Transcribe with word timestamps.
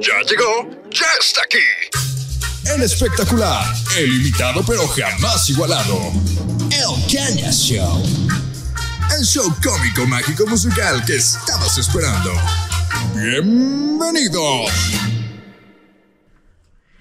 Ya 0.00 0.14
llegó, 0.22 0.70
ya 0.90 1.06
está 1.20 1.42
aquí. 1.42 1.58
El 2.72 2.82
espectacular, 2.84 3.64
el 3.98 4.20
imitado 4.20 4.62
pero 4.64 4.86
jamás 4.86 5.50
igualado. 5.50 6.12
El 6.70 7.12
Caña 7.12 7.50
Show. 7.50 8.00
El 9.18 9.24
show 9.24 9.52
cómico, 9.60 10.06
mágico, 10.06 10.46
musical 10.46 11.04
que 11.04 11.16
estabas 11.16 11.78
esperando. 11.78 12.30
Bienvenidos. 13.16 14.70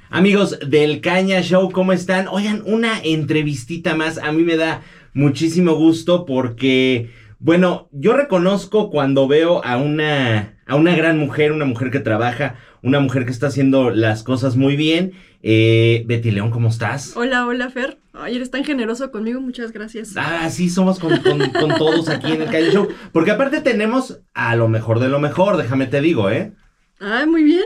Amigos 0.09 0.57
del 0.65 0.99
Caña 0.99 1.41
Show, 1.41 1.71
¿cómo 1.71 1.93
están? 1.93 2.27
Oigan, 2.27 2.63
una 2.65 2.99
entrevistita 3.03 3.93
más. 3.93 4.17
A 4.17 4.31
mí 4.31 4.41
me 4.41 4.57
da 4.57 4.81
muchísimo 5.13 5.75
gusto 5.75 6.25
porque, 6.25 7.11
bueno, 7.37 7.89
yo 7.91 8.17
reconozco 8.17 8.89
cuando 8.89 9.27
veo 9.27 9.63
a 9.63 9.77
una, 9.77 10.57
a 10.65 10.75
una 10.75 10.95
gran 10.95 11.19
mujer, 11.19 11.51
una 11.51 11.65
mujer 11.65 11.91
que 11.91 11.99
trabaja, 11.99 12.55
una 12.83 12.99
mujer 12.99 13.25
que 13.25 13.31
está 13.31 13.47
haciendo 13.47 13.89
las 13.89 14.23
cosas 14.23 14.55
muy 14.55 14.75
bien. 14.75 15.13
Eh, 15.43 16.03
Betty 16.07 16.31
León, 16.31 16.51
¿cómo 16.51 16.69
estás? 16.69 17.15
Hola, 17.15 17.45
hola 17.45 17.69
Fer. 17.69 17.99
Ay, 18.13 18.35
eres 18.35 18.49
tan 18.51 18.63
generoso 18.65 19.11
conmigo, 19.11 19.39
muchas 19.39 19.71
gracias. 19.71 20.13
Ah, 20.17 20.49
sí, 20.49 20.69
somos 20.69 20.99
con, 20.99 21.15
con- 21.19 21.49
con 21.51 21.75
todos 21.77 22.09
aquí 22.09 22.31
en 22.31 22.41
el 22.41 22.49
Caña 22.49 22.71
Show. 22.71 22.87
Porque 23.13 23.31
aparte 23.31 23.61
tenemos 23.61 24.19
a 24.33 24.55
lo 24.55 24.67
mejor 24.67 24.99
de 24.99 25.07
lo 25.09 25.19
mejor, 25.19 25.57
déjame 25.57 25.85
te 25.85 26.01
digo, 26.01 26.29
¿eh? 26.31 26.53
Ay, 26.99 27.27
muy 27.27 27.43
bien. 27.43 27.65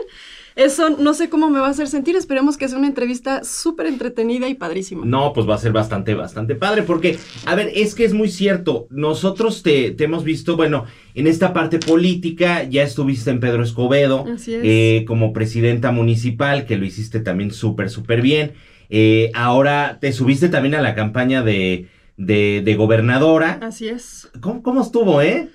Eso 0.56 0.90
no 0.90 1.14
sé 1.14 1.28
cómo 1.28 1.48
me 1.50 1.58
va 1.60 1.68
a 1.68 1.70
hacer 1.70 1.88
sentir. 1.88 2.16
Esperemos 2.16 2.56
que 2.56 2.68
sea 2.68 2.78
una 2.78 2.86
entrevista 2.86 3.42
súper 3.44 3.86
entretenida 3.86 4.48
y 4.48 4.54
padrísima. 4.54 5.04
No, 5.06 5.32
pues 5.32 5.48
va 5.48 5.54
a 5.54 5.58
ser 5.58 5.72
bastante, 5.72 6.14
bastante 6.14 6.54
padre, 6.54 6.82
porque, 6.82 7.18
a 7.46 7.54
ver, 7.54 7.70
es 7.74 7.94
que 7.94 8.04
es 8.04 8.12
muy 8.14 8.28
cierto, 8.28 8.86
nosotros 8.90 9.62
te, 9.62 9.90
te 9.92 10.04
hemos 10.04 10.24
visto, 10.24 10.56
bueno, 10.56 10.84
en 11.14 11.26
esta 11.26 11.52
parte 11.52 11.78
política, 11.78 12.64
ya 12.64 12.82
estuviste 12.82 13.30
en 13.30 13.40
Pedro 13.40 13.62
Escobedo, 13.62 14.26
Así 14.32 14.54
es. 14.54 14.60
eh, 14.64 15.04
como 15.06 15.32
presidenta 15.32 15.90
municipal, 15.92 16.66
que 16.66 16.76
lo 16.76 16.84
hiciste 16.84 17.20
también 17.20 17.50
súper, 17.50 17.90
súper 17.90 18.20
bien, 18.22 18.52
Eh, 18.94 19.30
ahora 19.32 19.96
te 20.02 20.12
subiste 20.12 20.50
también 20.50 20.74
a 20.74 20.82
la 20.82 20.94
campaña 20.94 21.40
de, 21.42 21.86
de, 22.18 22.60
de 22.62 22.74
gobernadora. 22.74 23.58
Así 23.62 23.88
es. 23.88 24.28
¿Cómo, 24.42 24.62
¿Cómo 24.62 24.82
estuvo, 24.82 25.22
eh? 25.22 25.48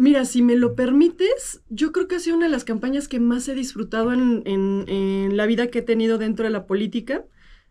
Mira, 0.00 0.24
si 0.24 0.42
me 0.42 0.54
lo 0.56 0.76
permites, 0.76 1.60
yo 1.68 1.90
creo 1.90 2.06
que 2.06 2.14
ha 2.16 2.20
sido 2.20 2.36
una 2.36 2.46
de 2.46 2.52
las 2.52 2.62
campañas 2.64 3.08
que 3.08 3.18
más 3.18 3.48
he 3.48 3.54
disfrutado 3.54 4.12
en, 4.12 4.42
en- 4.46 5.36
la 5.36 5.44
vida 5.46 5.68
que 5.68 5.80
he 5.80 5.82
tenido 5.82 6.18
dentro 6.18 6.44
de 6.44 6.50
la 6.50 6.66
política. 6.66 7.24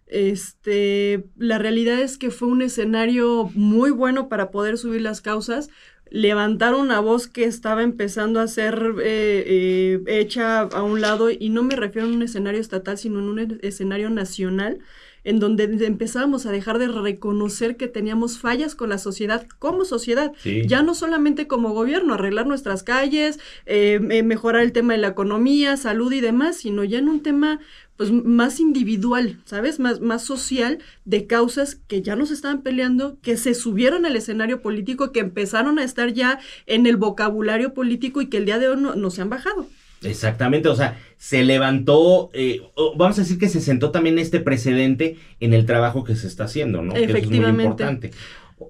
Este, 0.08 1.25
la 1.38 1.58
realidad 1.58 2.00
es 2.02 2.17
que 2.17 2.30
fue 2.31 2.50
un 2.50 2.61
escenario 2.61 3.50
muy 3.55 3.92
bueno 3.92 4.28
para 4.30 4.52
poder 4.52 4.78
subir 4.78 5.02
las 5.02 5.22
causas, 5.22 5.70
levantar 6.09 6.73
una 6.75 7.00
voz 7.00 7.28
que 7.28 7.45
estaba 7.45 7.81
empezando 7.83 8.39
a 8.42 8.48
ser 8.48 8.75
eh, 9.02 9.44
eh, 9.48 10.03
hecha 10.08 10.61
a 10.64 10.83
un 10.83 11.00
lado, 11.02 11.30
y 11.31 11.48
no 11.50 11.64
me 11.64 11.75
refiero 11.78 12.08
a 12.08 12.11
un 12.11 12.22
escenario 12.23 12.59
estatal, 12.61 12.98
sino 12.98 13.20
en 13.20 13.25
un 13.30 13.59
escenario 13.61 14.09
nacional, 14.09 14.80
en 15.28 15.39
donde 15.39 15.64
empezábamos 15.86 16.45
a 16.45 16.52
dejar 16.52 16.80
de 16.80 16.88
reconocer 16.88 17.75
que 17.75 17.88
teníamos 17.88 18.38
fallas 18.39 18.75
con 18.75 18.89
la 18.89 18.97
sociedad 18.97 19.45
como 19.59 19.83
sociedad 19.83 20.31
Sí. 20.42 20.61
ya 20.67 20.81
no 20.83 20.95
solamente 20.95 21.47
como 21.47 21.73
gobierno, 21.73 22.14
arreglar 22.14 22.47
nuestras 22.47 22.81
calles, 22.83 23.39
eh, 23.66 24.00
me- 24.02 24.23
mejorar 24.23 24.61
el 24.64 24.72
tema 24.72 24.94
de 24.94 25.00
la 25.00 25.09
economía, 25.09 25.75
salud 25.75 26.11
y 26.14 26.22
demás, 26.22 26.58
sino 26.58 26.83
ya 26.83 27.00
en 27.00 27.09
un 27.09 27.22
tema 27.22 27.59
pues 27.98 28.11
más 28.11 28.59
individual, 28.59 29.39
¿sabes? 29.45 29.80
Más, 29.80 30.02
más 30.02 30.23
social, 30.23 30.78
de 31.05 31.25
causas 31.25 31.75
que 31.88 32.03
ya 32.03 32.16
nos 32.16 32.30
estaban 32.30 32.61
peleando, 32.61 33.17
que 33.23 33.38
se 33.38 33.55
subieron 33.55 34.05
al 34.05 34.16
escenario 34.16 34.61
político, 34.61 35.11
que 35.11 35.20
empezaron 35.22 35.80
a 35.80 35.83
estar 35.83 36.14
ya 36.14 36.39
en 36.67 36.86
el 36.86 36.95
vocabulario 36.98 37.73
político 37.73 38.22
y 38.22 38.28
que 38.28 38.38
el 38.38 38.45
día 38.45 38.59
de 38.59 38.70
hoy 38.70 38.80
no, 38.80 38.94
no 38.95 39.09
se 39.09 39.23
han 39.23 39.30
bajado. 39.31 39.67
Exactamente, 40.03 40.70
o 40.70 40.76
sea, 40.76 41.00
se 41.17 41.44
levantó, 41.44 42.30
eh, 42.34 42.62
vamos 42.98 43.17
a 43.17 43.22
decir 43.22 43.40
que 43.40 43.50
se 43.50 43.62
sentó 43.62 43.90
también 43.92 44.20
este 44.20 44.39
precedente 44.39 45.17
en 45.39 45.54
el 45.54 45.66
trabajo 45.66 46.04
que 46.04 46.16
se 46.16 46.28
está 46.28 46.44
haciendo, 46.45 46.81
¿no? 46.84 46.94
Que 46.94 47.04
eso 47.06 47.17
es 47.17 47.28
muy 47.30 47.45
importante. 47.64 48.12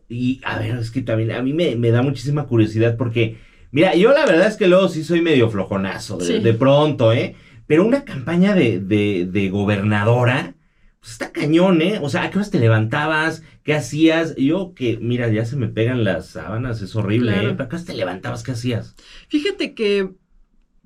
Y 0.10 0.40
a 0.44 0.60
ver, 0.60 0.78
es 0.78 0.92
que 0.92 1.02
también 1.02 1.32
a 1.32 1.42
mí 1.42 1.54
me, 1.54 1.76
me 1.76 1.92
da 1.92 2.02
muchísima 2.02 2.46
curiosidad 2.46 2.96
porque, 2.98 3.38
mira, 3.72 3.96
yo 3.96 4.12
la 4.14 4.26
verdad 4.26 4.48
es 4.48 4.56
que 4.58 4.68
luego 4.68 4.88
sí 4.90 5.04
soy 5.04 5.22
medio 5.22 5.50
flojonazo, 5.50 6.18
de, 6.18 6.26
Sí. 6.26 6.40
de 6.40 6.54
pronto, 6.54 7.12
¿eh? 7.14 7.36
Pero 7.68 7.86
una 7.86 8.06
campaña 8.06 8.54
de, 8.54 8.80
de, 8.80 9.28
de 9.30 9.50
gobernadora, 9.50 10.56
pues 11.00 11.12
está 11.12 11.32
cañón, 11.32 11.82
¿eh? 11.82 12.00
O 12.02 12.10
sea, 12.10 12.24
¿a 12.24 12.30
qué 12.30 12.38
horas 12.38 12.52
te 12.52 12.60
levantabas? 12.60 13.44
¿Qué 13.64 13.74
hacías? 13.74 14.36
Yo 14.38 14.74
que, 14.74 14.98
mira, 15.02 15.28
ya 15.30 15.46
se 15.46 15.58
me 15.58 15.68
pegan 15.68 16.04
las 16.06 16.28
sábanas, 16.28 16.82
es 16.82 16.96
horrible, 16.96 17.34
Claro. 17.34 17.50
¿eh? 17.50 17.52
¿Pero 17.54 17.64
a 17.66 17.70
qué 17.70 17.76
horas 17.76 17.86
te 17.86 17.94
levantabas? 17.96 18.44
¿Qué 18.44 18.52
hacías? 18.52 18.96
Fíjate 19.28 19.74
que 19.74 20.10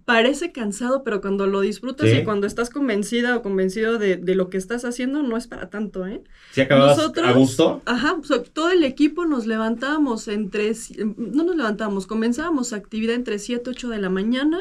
parece 0.05 0.51
cansado, 0.51 1.03
pero 1.03 1.21
cuando 1.21 1.47
lo 1.47 1.61
disfrutas 1.61 2.09
Sí. 2.09 2.17
y 2.17 2.23
cuando 2.23 2.47
estás 2.47 2.69
convencida 2.69 3.35
o 3.37 3.41
convencido 3.41 3.97
de, 3.97 4.17
de 4.17 4.35
lo 4.35 4.49
que 4.49 4.57
estás 4.57 4.83
haciendo, 4.85 5.23
no 5.23 5.37
es 5.37 5.47
para 5.47 5.69
tanto, 5.69 6.05
¿eh? 6.07 6.21
¿Sí 6.51 6.61
acababas 6.61 6.97
Nosotros- 6.97 7.27
a 7.27 7.31
gusto? 7.33 7.81
Ajá, 7.85 8.13
o 8.13 8.23
sea, 8.23 8.41
todo 8.43 8.71
el 8.71 8.83
equipo 8.83 9.25
nos 9.25 9.45
levantábamos 9.47 10.27
entre, 10.27 10.73
si- 10.73 10.95
no 11.17 11.43
nos 11.43 11.55
levantábamos, 11.55 12.07
comenzábamos 12.07 12.73
actividad 12.73 13.15
entre 13.15 13.39
7, 13.39 13.69
8 13.69 13.89
de 13.89 13.99
la 13.99 14.09
mañana. 14.09 14.59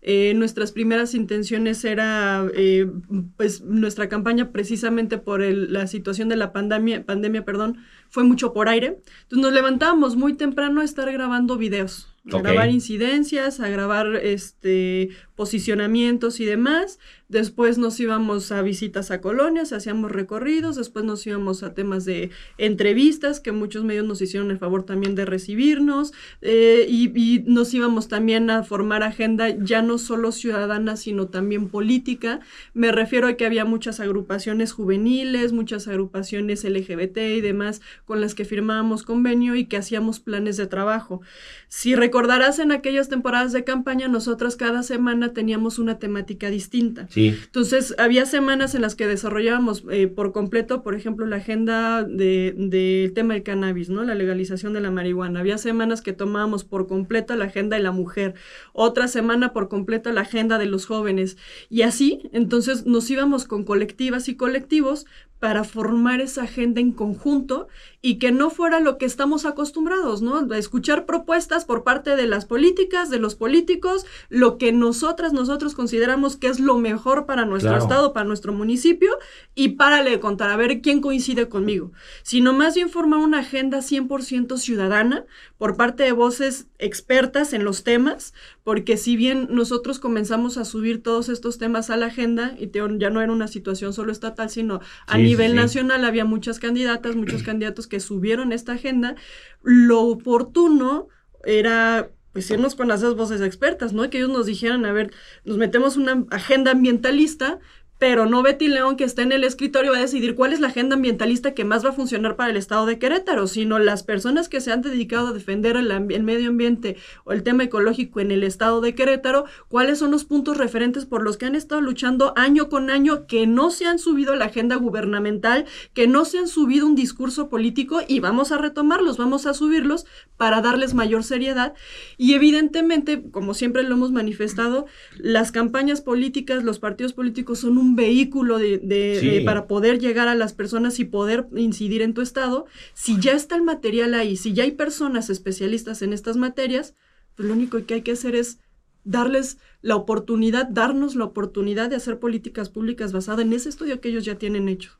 Eh, 0.00 0.32
nuestras 0.34 0.70
primeras 0.70 1.12
intenciones 1.14 1.84
era, 1.84 2.46
eh, 2.54 2.88
pues, 3.36 3.62
nuestra 3.62 4.08
campaña 4.08 4.52
precisamente 4.52 5.18
por 5.18 5.42
el- 5.42 5.72
la 5.72 5.88
situación 5.88 6.28
de 6.28 6.36
la 6.36 6.52
pandemia, 6.52 7.04
pandemia, 7.04 7.44
perdón, 7.44 7.78
fue 8.08 8.22
mucho 8.22 8.52
por 8.52 8.68
aire. 8.68 9.00
Entonces 9.24 9.42
nos 9.42 9.52
levantábamos 9.52 10.14
muy 10.14 10.34
temprano 10.34 10.80
a 10.82 10.84
estar 10.84 11.10
grabando 11.12 11.56
videos, 11.58 12.07
a 12.32 12.38
grabar 12.38 12.70
incidencias, 12.70 13.60
a 13.60 13.68
grabar 13.68 14.16
este 14.16 15.10
posicionamientos 15.34 16.40
y 16.40 16.44
demás. 16.44 16.98
Después 17.28 17.76
nos 17.76 18.00
íbamos 18.00 18.50
a 18.52 18.62
visitas 18.62 19.10
a 19.10 19.20
colonias, 19.20 19.74
hacíamos 19.74 20.10
recorridos, 20.10 20.76
después 20.76 21.04
nos 21.04 21.26
íbamos 21.26 21.62
a 21.62 21.74
temas 21.74 22.06
de 22.06 22.30
entrevistas, 22.56 23.38
que 23.40 23.52
muchos 23.52 23.84
medios 23.84 24.06
nos 24.06 24.22
hicieron 24.22 24.50
el 24.50 24.58
favor 24.58 24.84
también 24.84 25.14
de 25.14 25.26
recibirnos, 25.26 26.14
eh, 26.40 26.86
y, 26.88 27.12
y 27.14 27.44
nos 27.46 27.74
íbamos 27.74 28.08
también 28.08 28.48
a 28.48 28.62
formar 28.62 29.02
agenda 29.02 29.50
ya 29.50 29.82
no 29.82 29.98
solo 29.98 30.32
ciudadana, 30.32 30.96
sino 30.96 31.28
también 31.28 31.68
política. 31.68 32.40
Me 32.72 32.92
refiero 32.92 33.26
a 33.26 33.34
que 33.34 33.44
había 33.44 33.66
muchas 33.66 34.00
agrupaciones 34.00 34.72
juveniles, 34.72 35.52
muchas 35.52 35.86
agrupaciones 35.86 36.64
LGBT 36.64 37.18
y 37.18 37.40
demás 37.42 37.82
con 38.06 38.22
las 38.22 38.34
que 38.34 38.46
firmábamos 38.46 39.02
convenio 39.02 39.54
y 39.54 39.66
que 39.66 39.76
hacíamos 39.76 40.18
planes 40.20 40.56
de 40.56 40.66
trabajo. 40.66 41.20
Si 41.68 41.94
recordarás 41.94 42.58
en 42.58 42.72
aquellas 42.72 43.10
temporadas 43.10 43.52
de 43.52 43.64
campaña, 43.64 44.08
nosotras 44.08 44.56
cada 44.56 44.82
semana 44.82 45.34
teníamos 45.34 45.78
una 45.78 45.98
temática 45.98 46.48
distinta. 46.48 47.06
Sí. 47.10 47.17
Entonces, 47.26 47.94
había 47.98 48.26
semanas 48.26 48.74
en 48.74 48.82
las 48.82 48.94
que 48.94 49.06
desarrollábamos 49.06 49.84
eh, 49.90 50.06
por 50.08 50.32
completo, 50.32 50.82
por 50.82 50.94
ejemplo, 50.94 51.26
la 51.26 51.36
agenda 51.36 52.02
de- 52.04 52.54
del 52.56 53.12
tema 53.12 53.34
del 53.34 53.42
cannabis, 53.42 53.90
¿no? 53.90 54.04
La 54.04 54.14
legalización 54.14 54.72
de 54.72 54.80
la 54.80 54.90
marihuana. 54.90 55.40
Había 55.40 55.58
semanas 55.58 56.00
que 56.02 56.12
tomábamos 56.12 56.64
por 56.64 56.86
completo 56.86 57.34
la 57.36 57.46
agenda 57.46 57.76
de 57.76 57.82
la 57.82 57.92
mujer, 57.92 58.34
otra 58.72 59.08
semana 59.08 59.52
por 59.52 59.68
completo 59.68 60.12
la 60.12 60.22
agenda 60.22 60.58
de 60.58 60.66
los 60.66 60.86
jóvenes. 60.86 61.36
Y 61.70 61.82
así, 61.82 62.28
entonces, 62.32 62.86
nos 62.86 63.08
íbamos 63.10 63.44
con 63.46 63.64
colectivas 63.64 64.28
y 64.28 64.36
colectivos 64.36 65.06
para 65.38 65.62
formar 65.62 66.20
esa 66.20 66.42
agenda 66.42 66.80
en 66.80 66.90
conjunto 66.90 67.68
y 68.02 68.18
que 68.18 68.32
no 68.32 68.50
fuera 68.50 68.80
lo 68.80 68.98
que 68.98 69.06
estamos 69.06 69.46
acostumbrados, 69.46 70.20
¿no? 70.20 70.44
A 70.52 70.58
escuchar 70.58 71.06
propuestas 71.06 71.64
por 71.64 71.84
parte 71.84 72.16
de 72.16 72.26
las 72.26 72.44
políticas, 72.44 73.08
de 73.08 73.20
los 73.20 73.36
políticos, 73.36 74.04
lo 74.28 74.58
que 74.58 74.72
nosotras, 74.72 75.32
nosotros 75.32 75.76
consideramos 75.76 76.36
que 76.36 76.48
es 76.48 76.58
lo 76.58 76.76
mejor 76.78 77.07
para 77.26 77.44
nuestro 77.44 77.70
Claro. 77.70 77.82
estado, 77.84 78.12
para 78.12 78.26
nuestro 78.26 78.52
municipio, 78.52 79.10
y 79.54 79.70
párale 79.70 80.10
de 80.10 80.20
contar, 80.20 80.50
a 80.50 80.56
ver 80.56 80.80
quién 80.80 81.00
coincide 81.00 81.48
conmigo. 81.48 81.92
Sino 82.22 82.52
más 82.52 82.74
bien 82.74 82.90
formar 82.90 83.18
una 83.20 83.40
agenda 83.40 83.82
100% 83.82 84.56
ciudadana 84.58 85.24
por 85.56 85.76
parte 85.76 86.02
de 86.04 86.12
voces 86.12 86.68
expertas 86.78 87.52
en 87.52 87.64
los 87.64 87.82
temas, 87.84 88.34
porque 88.64 88.96
si 88.96 89.16
bien 89.16 89.48
nosotros 89.50 89.98
comenzamos 89.98 90.56
a 90.58 90.64
subir 90.64 91.02
todos 91.02 91.28
estos 91.28 91.58
temas 91.58 91.90
a 91.90 91.96
la 91.96 92.06
agenda, 92.06 92.54
y 92.58 92.68
te- 92.68 92.80
ya 92.98 93.10
no 93.10 93.20
era 93.20 93.32
una 93.32 93.48
situación 93.48 93.92
solo 93.92 94.12
estatal, 94.12 94.50
sino 94.50 94.80
a 95.06 95.16
sí, 95.16 95.22
nivel 95.24 95.50
sí. 95.50 95.56
nacional 95.56 96.04
había 96.04 96.24
muchas 96.24 96.58
candidatas, 96.58 97.16
muchos 97.16 97.42
candidatos 97.42 97.86
que 97.86 98.00
subieron 98.00 98.52
esta 98.52 98.72
agenda, 98.72 99.16
lo 99.62 100.02
oportuno 100.02 101.08
era 101.44 102.10
pues 102.38 102.52
irnos 102.52 102.76
con 102.76 102.86
las 102.86 103.00
dos 103.00 103.16
voces 103.16 103.40
expertas, 103.40 103.92
¿no? 103.92 104.08
Que 104.08 104.18
ellos 104.18 104.30
nos 104.30 104.46
dijeran, 104.46 104.86
a 104.86 104.92
ver, 104.92 105.12
nos 105.44 105.56
metemos 105.56 105.96
una 105.96 106.24
agenda 106.30 106.70
ambientalista, 106.70 107.58
pero 107.98 108.26
no 108.26 108.42
Betty 108.42 108.68
León 108.68 108.96
que 108.96 109.04
está 109.04 109.22
en 109.22 109.32
el 109.32 109.44
escritorio 109.44 109.92
va 109.92 109.98
a 109.98 110.02
decidir 110.02 110.34
cuál 110.34 110.52
es 110.52 110.60
la 110.60 110.68
agenda 110.68 110.96
ambientalista 110.96 111.54
que 111.54 111.64
más 111.64 111.84
va 111.84 111.90
a 111.90 111.94
funcionar 111.94 112.36
para 112.36 112.50
el 112.50 112.56
estado 112.56 112.86
de 112.86 112.98
Querétaro, 112.98 113.46
sino 113.46 113.78
las 113.78 114.02
personas 114.02 114.48
que 114.48 114.60
se 114.60 114.72
han 114.72 114.82
dedicado 114.82 115.28
a 115.28 115.32
defender 115.32 115.76
el, 115.76 116.22
medio 116.22 116.48
ambiente 116.48 116.96
o 117.24 117.32
el 117.32 117.42
tema 117.42 117.64
ecológico 117.64 118.20
en 118.20 118.30
el 118.30 118.44
estado 118.44 118.80
de 118.80 118.94
Querétaro, 118.94 119.44
cuáles 119.68 119.98
son 119.98 120.12
los 120.12 120.24
puntos 120.24 120.56
referentes 120.56 121.06
por 121.06 121.22
los 121.22 121.36
que 121.36 121.46
han 121.46 121.54
estado 121.54 121.80
luchando 121.80 122.32
año 122.36 122.68
con 122.68 122.90
año, 122.90 123.26
que 123.26 123.46
no 123.46 123.70
se 123.70 123.86
han 123.86 123.98
subido 123.98 124.32
a 124.32 124.36
la 124.36 124.46
agenda 124.46 124.76
gubernamental, 124.76 125.66
que 125.92 126.06
no 126.06 126.24
se 126.24 126.38
han 126.38 126.48
subido 126.48 126.86
un 126.86 126.94
discurso 126.94 127.48
político 127.48 128.00
y 128.06 128.20
vamos 128.20 128.52
a 128.52 128.58
retomarlos, 128.58 129.16
vamos 129.16 129.46
a 129.46 129.54
subirlos 129.54 130.06
para 130.36 130.60
darles 130.60 130.94
mayor 130.94 131.24
seriedad. 131.24 131.74
Y 132.16 132.34
evidentemente, 132.34 133.22
como 133.30 133.54
siempre 133.54 133.82
lo 133.82 133.94
hemos 133.94 134.12
manifestado, 134.12 134.86
las 135.16 135.52
campañas 135.52 136.00
políticas, 136.00 136.62
los 136.62 136.78
partidos 136.78 137.12
políticos 137.12 137.60
son 137.60 137.78
un 137.78 137.87
vehículo 137.96 138.58
de, 138.58 139.42
para 139.44 139.66
poder 139.66 139.98
llegar 139.98 140.28
a 140.28 140.34
las 140.34 140.52
personas 140.52 140.98
y 141.00 141.04
poder 141.04 141.46
incidir 141.56 142.02
en 142.02 142.14
tu 142.14 142.22
estado, 142.22 142.66
si 142.94 143.18
ya 143.20 143.32
está 143.32 143.56
el 143.56 143.62
material 143.62 144.14
ahí, 144.14 144.36
si 144.36 144.52
ya 144.52 144.64
hay 144.64 144.72
personas 144.72 145.30
especialistas 145.30 146.02
en 146.02 146.12
estas 146.12 146.36
materias, 146.36 146.94
pues 147.34 147.48
lo 147.48 147.54
único 147.54 147.84
que 147.84 147.94
hay 147.94 148.02
que 148.02 148.12
hacer 148.12 148.34
es 148.34 148.58
darles 149.04 149.58
la 149.80 149.96
oportunidad, 149.96 150.68
darnos 150.68 151.14
la 151.14 151.24
oportunidad 151.24 151.88
de 151.88 151.96
hacer 151.96 152.18
políticas 152.18 152.68
públicas 152.68 153.12
basadas 153.12 153.44
en 153.44 153.52
ese 153.52 153.68
estudio 153.68 154.00
que 154.00 154.08
ellos 154.08 154.24
ya 154.24 154.36
tienen 154.36 154.68
hecho. 154.68 154.92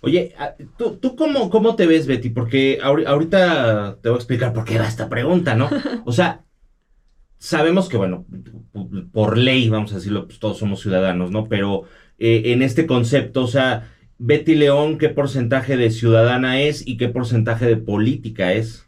Oye, 0.00 0.34
ah, 0.36 0.54
¿tú, 0.76 0.96
tú 0.96 1.14
cómo, 1.14 1.48
cómo 1.48 1.76
te 1.76 1.86
ves, 1.86 2.08
Betty? 2.08 2.30
Porque 2.30 2.80
ahorita 2.82 3.98
te 4.02 4.08
voy 4.08 4.16
a 4.16 4.18
explicar 4.18 4.52
por 4.52 4.64
qué 4.64 4.78
va 4.78 4.88
esta 4.88 5.08
pregunta, 5.08 5.54
¿no? 5.54 5.70
O 6.04 6.12
sea, 6.12 6.44
sabemos 7.38 7.88
que, 7.88 7.96
bueno, 7.96 8.26
por 9.12 9.38
ley, 9.38 9.68
vamos 9.68 9.92
a 9.92 9.96
decirlo, 9.96 10.26
pues 10.26 10.38
todos 10.38 10.58
somos 10.58 10.80
ciudadanos, 10.80 11.30
¿no? 11.30 11.48
Pero 11.48 11.84
eh, 12.24 12.52
en 12.52 12.62
este 12.62 12.86
concepto? 12.86 13.42
O 13.42 13.48
sea, 13.48 13.92
Betty 14.16 14.54
León, 14.54 14.96
¿qué 14.96 15.08
porcentaje 15.08 15.76
de 15.76 15.90
ciudadana 15.90 16.60
es 16.60 16.86
y 16.86 16.96
qué 16.96 17.08
porcentaje 17.08 17.66
de 17.66 17.76
política 17.76 18.52
es? 18.52 18.86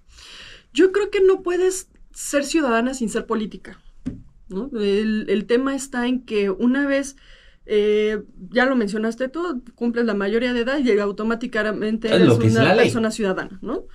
Yo 0.72 0.92
creo 0.92 1.10
que 1.10 1.20
no 1.20 1.42
puedes 1.42 1.88
ser 2.12 2.44
ciudadana 2.44 2.94
sin 2.94 3.08
ser 3.08 3.26
política. 3.26 3.80
¿no? 4.48 4.70
El, 4.78 5.46
tema 5.48 5.74
está 5.74 6.06
en 6.06 6.24
que 6.24 6.48
una 6.48 6.86
vez, 6.86 7.16
eh, 7.66 8.22
ya 8.50 8.66
lo 8.66 8.76
mencionaste 8.76 9.28
tú, 9.28 9.64
cumples 9.74 10.04
la 10.04 10.14
mayoría 10.14 10.52
de 10.52 10.60
edad 10.60 10.78
y 10.78 10.96
automáticamente 10.96 12.14
eres 12.14 12.38
una 12.38 12.76
persona 12.76 13.10
ciudadana, 13.10 13.58
¿no? 13.62 13.86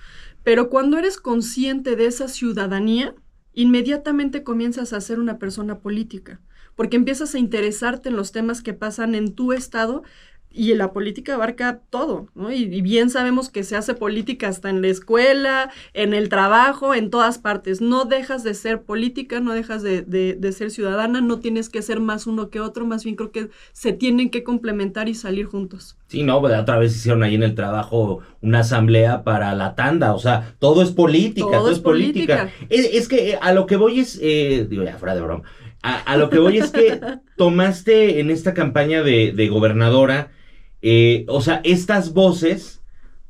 Pero 0.44 0.68
cuando 0.68 0.98
eres 0.98 1.16
consciente 1.16 1.96
de 1.96 2.04
esa 2.04 2.28
ciudadanía, 2.28 3.14
inmediatamente 3.54 4.42
comienzas 4.42 4.92
a 4.92 5.00
ser 5.00 5.18
una 5.18 5.38
persona 5.38 5.78
política 5.78 6.42
porque 6.80 6.96
empiezas 6.96 7.34
a 7.34 7.38
interesarte 7.38 8.08
en 8.08 8.16
los 8.16 8.32
temas 8.32 8.62
que 8.62 8.72
pasan 8.72 9.14
en 9.14 9.34
tu 9.34 9.52
estado 9.52 10.02
y 10.50 10.72
la 10.72 10.94
política 10.94 11.34
abarca 11.34 11.82
todo, 11.90 12.28
¿no? 12.34 12.50
Y, 12.50 12.80
bien 12.80 13.10
sabemos 13.10 13.50
que 13.50 13.64
se 13.64 13.76
hace 13.76 13.92
política 13.92 14.48
hasta 14.48 14.70
en 14.70 14.80
la 14.80 14.88
escuela, 14.88 15.70
en 15.92 16.14
el 16.14 16.30
trabajo, 16.30 16.94
en 16.94 17.10
todas 17.10 17.36
partes. 17.36 17.82
No 17.82 18.06
dejas 18.06 18.44
de 18.44 18.54
ser 18.54 18.80
política, 18.80 19.40
no 19.40 19.52
dejas 19.52 19.82
de, 19.82 20.52
ser 20.56 20.70
ciudadana, 20.70 21.20
no 21.20 21.38
tienes 21.38 21.68
que 21.68 21.82
ser 21.82 22.00
más 22.00 22.26
uno 22.26 22.48
que 22.48 22.60
otro, 22.60 22.86
más 22.86 23.04
bien 23.04 23.14
creo 23.14 23.30
que 23.30 23.50
se 23.72 23.92
tienen 23.92 24.30
que 24.30 24.42
complementar 24.42 25.06
y 25.10 25.14
salir 25.14 25.44
juntos. 25.44 25.98
Sí, 26.06 26.22
no, 26.22 26.40
pues, 26.40 26.58
otra 26.58 26.78
vez 26.78 26.96
hicieron 26.96 27.22
ahí 27.22 27.34
en 27.34 27.42
el 27.42 27.54
trabajo 27.54 28.20
una 28.40 28.60
asamblea 28.60 29.22
para 29.22 29.54
la 29.54 29.74
tanda, 29.74 30.14
o 30.14 30.18
sea, 30.18 30.54
todo 30.58 30.80
es 30.82 30.92
política, 30.92 31.58
todo, 31.58 31.70
es 31.70 31.78
política. 31.78 32.50
Es, 32.70 33.06
que 33.06 33.32
eh, 33.32 33.38
a 33.38 33.52
lo 33.52 33.66
que 33.66 33.76
voy 33.76 34.00
es, 34.00 34.18
eh, 34.22 34.66
digo 34.68 34.82
ya, 34.82 34.96
fuera 34.96 35.14
de 35.14 35.20
broma, 35.20 35.44
a, 35.82 36.16
lo 36.16 36.28
que 36.30 36.38
voy 36.38 36.58
es 36.58 36.70
que 36.70 37.00
tomaste 37.36 38.20
en 38.20 38.30
esta 38.30 38.54
campaña 38.54 39.02
de, 39.02 39.48
gobernadora, 39.48 40.30
eh, 40.82 41.24
o 41.28 41.40
sea, 41.40 41.60
estas 41.64 42.12
voces 42.12 42.82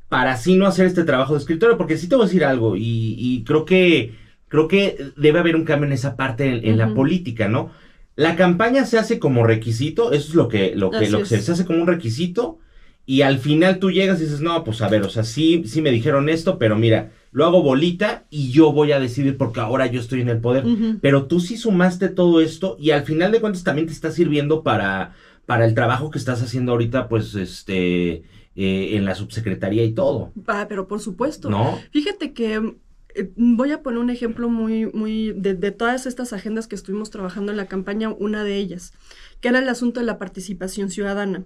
para 0.09 0.33
así 0.33 0.55
no 0.55 0.67
hacer 0.67 0.87
este 0.87 1.05
trabajo 1.05 1.33
de 1.33 1.39
escritorio, 1.39 1.77
porque 1.77 1.97
sí 1.97 2.09
te 2.09 2.15
voy 2.15 2.23
a 2.23 2.27
decir 2.27 2.43
algo, 2.43 2.75
y, 2.75 3.43
creo 3.45 3.65
que 3.65 4.15
creo 4.49 4.67
que 4.67 4.97
debe 5.15 5.39
haber 5.39 5.55
un 5.55 5.63
cambio 5.63 5.87
en 5.87 5.93
esa 5.93 6.17
parte 6.17 6.69
en, 6.69 6.77
la 6.77 6.93
política, 6.93 7.47
¿no? 7.47 7.71
La 8.17 8.35
campaña 8.35 8.85
se 8.85 8.97
hace 8.97 9.17
como 9.17 9.45
requisito, 9.45 10.11
eso 10.11 10.27
es 10.27 10.35
lo 10.35 10.49
que, 10.49 10.75
lo 10.75 10.91
que, 10.91 11.09
lo 11.09 11.19
que 11.19 11.25
se, 11.25 11.41
se, 11.41 11.53
hace 11.53 11.65
como 11.65 11.81
un 11.81 11.87
requisito, 11.87 12.59
y 13.05 13.21
al 13.21 13.39
final 13.39 13.79
tú 13.79 13.91
llegas 13.91 14.19
y 14.19 14.25
dices, 14.25 14.41
no, 14.41 14.65
pues 14.65 14.81
a 14.81 14.89
ver, 14.89 15.03
o 15.03 15.09
sea, 15.09 15.23
sí, 15.23 15.63
sí 15.65 15.81
me 15.81 15.91
dijeron 15.91 16.27
esto, 16.27 16.59
pero 16.59 16.75
mira, 16.77 17.11
lo 17.31 17.45
hago 17.45 17.63
bolita 17.63 18.25
y 18.29 18.51
yo 18.51 18.71
voy 18.73 18.91
a 18.91 18.99
decidir 18.99 19.37
porque 19.37 19.61
ahora 19.61 19.87
yo 19.87 19.99
estoy 19.99 20.21
en 20.21 20.29
el 20.29 20.39
poder. 20.39 20.65
Pero 21.01 21.25
tú 21.25 21.39
sí 21.39 21.57
sumaste 21.57 22.09
todo 22.09 22.41
esto 22.41 22.75
y 22.79 22.91
al 22.91 23.03
final 23.03 23.31
de 23.31 23.39
cuentas 23.39 23.63
también 23.63 23.87
te 23.87 23.93
está 23.93 24.11
sirviendo 24.11 24.63
para, 24.63 25.13
para 25.45 25.65
el 25.65 25.73
trabajo 25.73 26.11
que 26.11 26.19
estás 26.19 26.41
haciendo 26.41 26.73
ahorita, 26.73 27.07
pues, 27.07 27.35
este, 27.35 28.23
eh, 28.55 28.97
en 28.97 29.05
la 29.05 29.15
subsecretaría 29.15 29.83
y 29.83 29.93
todo. 29.93 30.33
Ah, 30.47 30.65
pero 30.67 30.87
por 30.87 30.99
supuesto. 30.99 31.49
¿No? 31.49 31.79
Fíjate 31.91 32.33
que 32.33 32.75
eh, 33.15 33.31
voy 33.35 33.71
a 33.71 33.81
poner 33.81 33.99
un 33.99 34.09
ejemplo 34.09 34.49
muy, 34.49 34.87
muy, 34.87 35.31
de, 35.31 35.53
de, 35.53 35.71
todas 35.71 36.05
estas 36.05 36.33
agendas 36.33 36.67
que 36.67 36.75
estuvimos 36.75 37.09
trabajando 37.11 37.51
en 37.51 37.57
la 37.57 37.67
campaña, 37.67 38.09
una 38.09 38.43
de 38.43 38.57
ellas, 38.57 38.93
que 39.39 39.47
era 39.47 39.59
el 39.59 39.69
asunto 39.69 39.99
de 39.99 40.05
la 40.05 40.17
participación 40.17 40.89
ciudadana. 40.89 41.45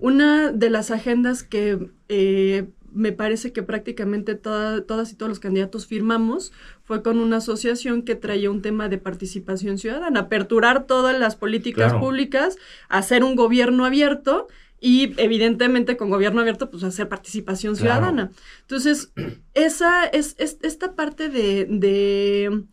Una 0.00 0.52
de 0.52 0.70
las 0.70 0.90
agendas 0.90 1.42
que 1.42 1.90
eh, 2.08 2.68
me 2.94 3.12
parece 3.12 3.52
que 3.52 3.62
prácticamente 3.62 4.34
todas 4.34 5.12
y 5.12 5.16
todos 5.16 5.28
los 5.28 5.40
candidatos 5.40 5.86
firmamos, 5.86 6.52
fue 6.84 7.02
con 7.02 7.18
una 7.18 7.38
asociación 7.38 8.02
que 8.02 8.14
traía 8.14 8.50
un 8.50 8.62
tema 8.62 8.88
de 8.88 8.98
participación 8.98 9.78
ciudadana, 9.78 10.20
aperturar 10.20 10.86
todas 10.86 11.18
las 11.18 11.36
políticas 11.36 11.94
públicas, 11.94 12.56
hacer 12.88 13.24
un 13.24 13.36
gobierno 13.36 13.84
abierto 13.84 14.48
y 14.80 15.14
evidentemente 15.16 15.96
con 15.96 16.10
gobierno 16.10 16.40
abierto, 16.40 16.70
pues 16.70 16.82
hacer 16.82 17.08
participación 17.08 17.76
ciudadana. 17.76 18.30
Entonces, 18.62 19.12
esa 19.54 20.04
es, 20.06 20.34
esta 20.38 20.94
parte 20.94 21.28
de 21.28 22.64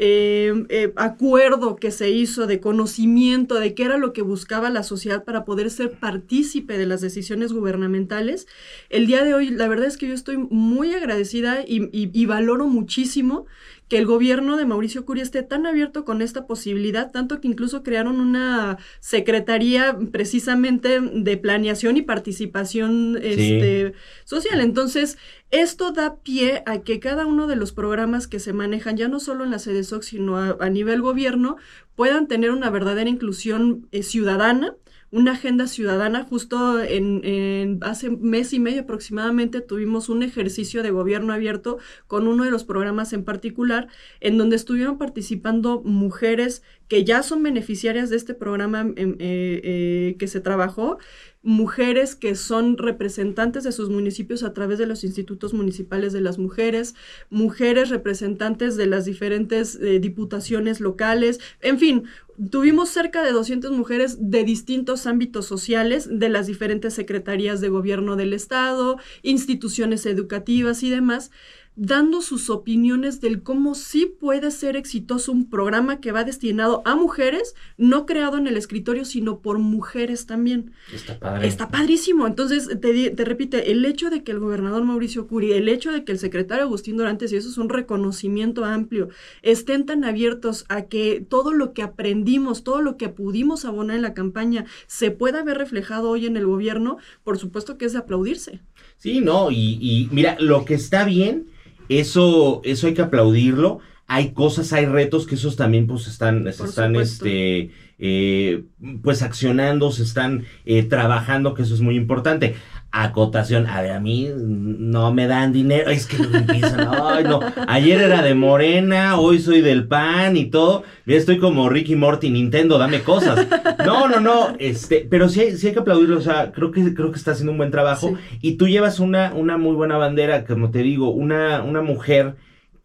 eh, 0.00 0.52
eh, 0.68 0.92
acuerdo 0.94 1.74
que 1.74 1.90
se 1.90 2.10
hizo 2.10 2.46
de 2.46 2.60
conocimiento 2.60 3.56
de 3.56 3.74
qué 3.74 3.82
era 3.82 3.98
lo 3.98 4.12
que 4.12 4.22
buscaba 4.22 4.70
la 4.70 4.84
sociedad 4.84 5.24
para 5.24 5.44
poder 5.44 5.72
ser 5.72 5.90
partícipe 5.90 6.78
de 6.78 6.86
las 6.86 7.00
decisiones 7.00 7.52
gubernamentales. 7.52 8.46
El 8.90 9.08
día 9.08 9.24
de 9.24 9.34
hoy, 9.34 9.50
la 9.50 9.66
verdad 9.66 9.88
es 9.88 9.96
que 9.96 10.06
yo 10.06 10.14
estoy 10.14 10.36
muy 10.36 10.94
agradecida 10.94 11.64
y 11.66 12.26
valoro 12.26 12.68
muchísimo 12.68 13.46
que 13.88 13.98
el 13.98 14.06
gobierno 14.06 14.56
de 14.56 14.66
Mauricio 14.66 15.04
Curi 15.04 15.22
esté 15.22 15.42
tan 15.42 15.66
abierto 15.66 16.04
con 16.04 16.20
esta 16.20 16.46
posibilidad, 16.46 17.10
tanto 17.10 17.40
que 17.40 17.48
incluso 17.48 17.82
crearon 17.82 18.20
una 18.20 18.78
secretaría 19.00 19.98
precisamente 20.12 21.00
de 21.00 21.36
planeación 21.38 21.96
y 21.96 22.02
participación 22.02 23.18
este, 23.22 23.94
social. 24.24 24.60
Entonces, 24.60 25.16
esto 25.50 25.92
da 25.92 26.16
pie 26.16 26.62
a 26.66 26.82
que 26.82 27.00
cada 27.00 27.24
uno 27.24 27.46
de 27.46 27.56
los 27.56 27.72
programas 27.72 28.26
que 28.26 28.40
se 28.40 28.52
manejan, 28.52 28.96
ya 28.98 29.08
no 29.08 29.20
solo 29.20 29.44
en 29.44 29.50
la 29.50 29.58
SEDESOC, 29.58 30.02
sino 30.02 30.36
a, 30.36 30.68
nivel 30.68 31.00
gobierno, 31.00 31.56
puedan 31.96 32.28
tener 32.28 32.50
una 32.50 32.68
verdadera 32.68 33.08
inclusión 33.08 33.88
eh, 33.90 34.02
ciudadana 34.02 34.76
una 35.10 35.32
agenda 35.32 35.66
ciudadana. 35.66 36.24
Justo 36.24 36.82
en, 36.82 37.78
hace 37.82 38.10
mes 38.10 38.52
y 38.52 38.60
medio 38.60 38.82
aproximadamente 38.82 39.60
tuvimos 39.60 40.08
un 40.08 40.22
ejercicio 40.22 40.82
de 40.82 40.90
gobierno 40.90 41.32
abierto 41.32 41.78
con 42.06 42.28
uno 42.28 42.44
de 42.44 42.50
los 42.50 42.64
programas 42.64 43.12
en 43.12 43.24
particular, 43.24 43.88
en 44.20 44.38
donde 44.38 44.56
estuvieron 44.56 44.98
participando 44.98 45.82
mujeres 45.82 46.62
que 46.88 47.04
ya 47.04 47.22
son 47.22 47.42
beneficiarias 47.42 48.10
de 48.10 48.16
este 48.16 48.34
programa 48.34 48.80
em, 48.80 49.12
eh, 49.18 49.60
eh, 49.62 50.16
que 50.18 50.26
se 50.26 50.40
trabajó, 50.40 50.98
mujeres 51.42 52.14
que 52.14 52.34
son 52.34 52.76
representantes 52.76 53.64
de 53.64 53.72
sus 53.72 53.90
municipios 53.90 54.42
a 54.42 54.52
través 54.52 54.78
de 54.78 54.86
los 54.86 55.04
institutos 55.04 55.54
municipales 55.54 56.12
de 56.12 56.20
las 56.20 56.38
mujeres, 56.38 56.94
mujeres 57.30 57.90
representantes 57.90 58.76
de 58.76 58.86
las 58.86 59.04
diferentes 59.04 59.76
eh, 59.76 60.00
diputaciones 60.00 60.80
locales, 60.80 61.38
en 61.60 61.78
fin, 61.78 62.04
tuvimos 62.50 62.88
cerca 62.88 63.22
de 63.22 63.32
200 63.32 63.72
mujeres 63.72 64.16
de 64.20 64.44
distintos 64.44 65.06
ámbitos 65.06 65.46
sociales, 65.46 66.08
de 66.10 66.28
las 66.28 66.46
diferentes 66.46 66.94
secretarías 66.94 67.60
de 67.60 67.68
gobierno 67.68 68.16
del 68.16 68.32
Estado, 68.32 68.98
instituciones 69.22 70.06
educativas 70.06 70.82
y 70.82 70.90
demás, 70.90 71.30
dando 71.78 72.22
sus 72.22 72.50
opiniones 72.50 73.20
del 73.20 73.44
cómo 73.44 73.76
sí 73.76 74.06
puede 74.06 74.50
ser 74.50 74.76
exitoso 74.76 75.30
un 75.30 75.48
programa 75.48 76.00
que 76.00 76.10
va 76.10 76.24
destinado 76.24 76.82
a 76.84 76.96
mujeres, 76.96 77.54
no 77.76 78.04
creado 78.04 78.36
en 78.36 78.48
el 78.48 78.56
escritorio, 78.56 79.04
sino 79.04 79.38
por 79.38 79.60
mujeres 79.60 80.26
también. 80.26 80.72
Está 80.92 81.20
padre. 81.20 81.46
Está 81.46 81.68
padrísimo. 81.68 82.26
Entonces, 82.26 82.68
te, 82.80 83.10
te 83.10 83.24
repite, 83.24 83.70
el 83.70 83.84
hecho 83.84 84.10
de 84.10 84.24
que 84.24 84.32
el 84.32 84.40
gobernador 84.40 84.82
Mauricio 84.82 85.28
Curi, 85.28 85.52
el 85.52 85.68
hecho 85.68 85.92
de 85.92 86.02
que 86.02 86.10
el 86.10 86.18
secretario 86.18 86.64
Agustín 86.64 86.96
Dorantes, 86.96 87.32
y 87.32 87.36
eso 87.36 87.48
es 87.48 87.58
un 87.58 87.68
reconocimiento 87.68 88.64
amplio, 88.64 89.08
estén 89.42 89.86
tan 89.86 90.04
abiertos 90.04 90.64
a 90.68 90.82
que 90.82 91.24
todo 91.28 91.52
lo 91.52 91.74
que 91.74 91.82
aprendimos, 91.82 92.64
todo 92.64 92.82
lo 92.82 92.96
que 92.96 93.08
pudimos 93.08 93.64
abonar 93.64 93.94
en 93.94 94.02
la 94.02 94.14
campaña, 94.14 94.66
se 94.88 95.12
pueda 95.12 95.44
ver 95.44 95.58
reflejado 95.58 96.10
hoy 96.10 96.26
en 96.26 96.36
el 96.36 96.46
gobierno, 96.46 96.98
por 97.22 97.38
supuesto 97.38 97.78
que 97.78 97.84
es 97.84 97.92
de 97.92 98.00
aplaudirse. 98.00 98.60
Sí, 98.96 99.20
no, 99.20 99.52
y, 99.52 99.78
y 99.80 100.08
mira, 100.10 100.36
lo 100.40 100.64
que 100.64 100.74
está 100.74 101.04
bien 101.04 101.46
eso, 101.88 102.60
eso 102.64 102.86
hay 102.86 102.94
que 102.94 103.02
aplaudirlo. 103.02 103.80
Hay 104.10 104.32
cosas, 104.32 104.72
hay 104.72 104.86
retos 104.86 105.26
que 105.26 105.34
esos 105.34 105.56
también 105.56 105.86
pues 105.86 106.06
están, 106.06 106.46
están 106.48 106.96
este, 106.96 107.70
eh, 107.98 108.64
pues 109.02 109.22
accionando, 109.22 109.92
se 109.92 110.02
están 110.02 110.46
eh, 110.64 110.82
trabajando, 110.84 111.52
que 111.52 111.62
eso 111.62 111.74
es 111.74 111.82
muy 111.82 111.96
importante. 111.96 112.54
Acotación, 112.90 113.66
a 113.66 113.82
ver, 113.82 113.92
a 113.92 114.00
mí 114.00 114.30
no 114.34 115.12
me 115.12 115.26
dan 115.26 115.52
dinero, 115.52 115.90
es 115.90 116.06
que 116.06 116.16
no 116.18 116.38
empiezan, 116.38 116.88
ay 116.90 117.22
no, 117.22 117.40
ayer 117.66 118.00
era 118.00 118.22
de 118.22 118.34
Morena, 118.34 119.20
hoy 119.20 119.40
soy 119.40 119.60
del 119.60 119.86
PAN 119.86 120.38
y 120.38 120.46
todo, 120.46 120.84
ya 121.04 121.16
estoy 121.16 121.36
como 121.36 121.68
Ricky 121.68 121.96
Morty, 121.96 122.30
Nintendo, 122.30 122.78
dame 122.78 123.02
cosas. 123.02 123.46
No, 123.84 124.08
no, 124.08 124.20
no, 124.20 124.56
este, 124.58 125.06
pero 125.08 125.28
sí, 125.28 125.40
hay, 125.40 125.56
sí 125.58 125.66
hay 125.66 125.72
que 125.74 125.80
aplaudirlo, 125.80 126.16
o 126.16 126.22
sea, 126.22 126.50
creo 126.50 126.70
que, 126.70 126.94
creo 126.94 127.12
que 127.12 127.18
está 127.18 127.32
haciendo 127.32 127.52
un 127.52 127.58
buen 127.58 127.70
trabajo 127.70 128.14
y 128.40 128.56
tú 128.56 128.66
llevas 128.66 129.00
una, 129.00 129.34
una 129.34 129.58
muy 129.58 129.74
buena 129.74 129.98
bandera, 129.98 130.46
como 130.46 130.70
te 130.70 130.78
digo, 130.78 131.10
una, 131.10 131.62
una 131.62 131.82
mujer 131.82 132.36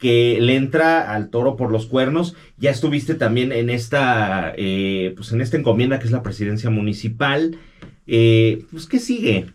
que 0.04 0.38
le 0.42 0.58
entra 0.58 1.14
al 1.14 1.30
toro 1.30 1.56
por 1.56 1.72
los 1.72 1.86
cuernos. 1.86 2.36
Ya 2.58 2.72
estuviste 2.72 3.16
también 3.16 3.54
en 3.54 3.70
esta, 3.70 4.54
eh, 4.58 5.14
pues 5.16 5.32
en 5.32 5.40
esta 5.40 5.56
encomienda 5.56 5.98
que 5.98 6.06
es 6.06 6.12
la 6.12 6.24
presidencia 6.24 6.70
municipal. 6.70 7.56
Eh, 8.06 8.66
pues, 8.70 8.86
¿qué 8.86 9.00
sigue? 9.00 9.46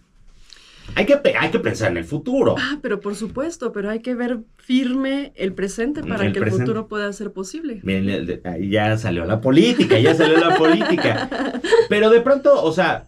Hay 0.95 1.07
que, 1.07 1.21
hay 1.39 1.51
que 1.51 1.59
pensar 1.59 1.91
en 1.91 1.99
el 1.99 2.05
futuro. 2.05 2.57
Ah, 2.59 2.79
pero 2.83 3.01
por 3.01 3.15
supuesto, 3.15 3.73
pero 3.73 3.91
hay 3.91 4.01
que 4.01 4.15
ver 4.15 4.41
firme 4.57 5.33
el 5.37 5.53
presente 5.53 6.03
para 6.03 6.27
El 6.27 6.33
que 6.33 6.41
presente. 6.41 6.63
el 6.63 6.69
futuro 6.69 6.89
pueda 6.89 7.13
ser 7.13 7.33
posible. 7.33 7.81
Miren, 7.83 8.41
ya 8.69 8.97
salió 8.99 9.25
la 9.25 9.41
política, 9.41 9.99
ya 9.99 10.15
salió 10.15 10.39
la 10.39 10.57
política. 10.57 11.29
Pero 11.89 12.11
de 12.11 12.21
pronto, 12.21 12.63
o 12.63 12.73
sea, 12.73 13.07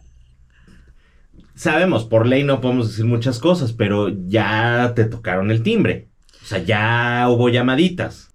sabemos, 1.55 2.05
por 2.05 2.25
ley 2.27 2.43
no 2.43 2.61
podemos 2.61 2.89
decir 2.89 3.05
muchas 3.05 3.39
cosas, 3.39 3.73
pero 3.73 4.09
ya 4.09 4.93
te 4.95 5.05
tocaron 5.05 5.51
el 5.51 5.61
timbre. 5.61 6.07
O 6.41 6.45
sea, 6.45 6.57
ya 6.59 7.27
hubo 7.29 7.49
llamaditas. 7.49 8.29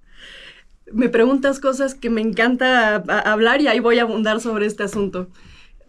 Me 0.92 1.08
preguntas 1.08 1.58
cosas 1.58 1.94
que 1.94 2.10
me 2.10 2.20
encanta 2.20 2.96
hablar 2.96 3.60
y 3.60 3.66
ahí 3.66 3.80
voy 3.80 3.98
a 3.98 4.02
abundar 4.02 4.40
sobre 4.40 4.66
este 4.66 4.84
asunto. 4.84 5.28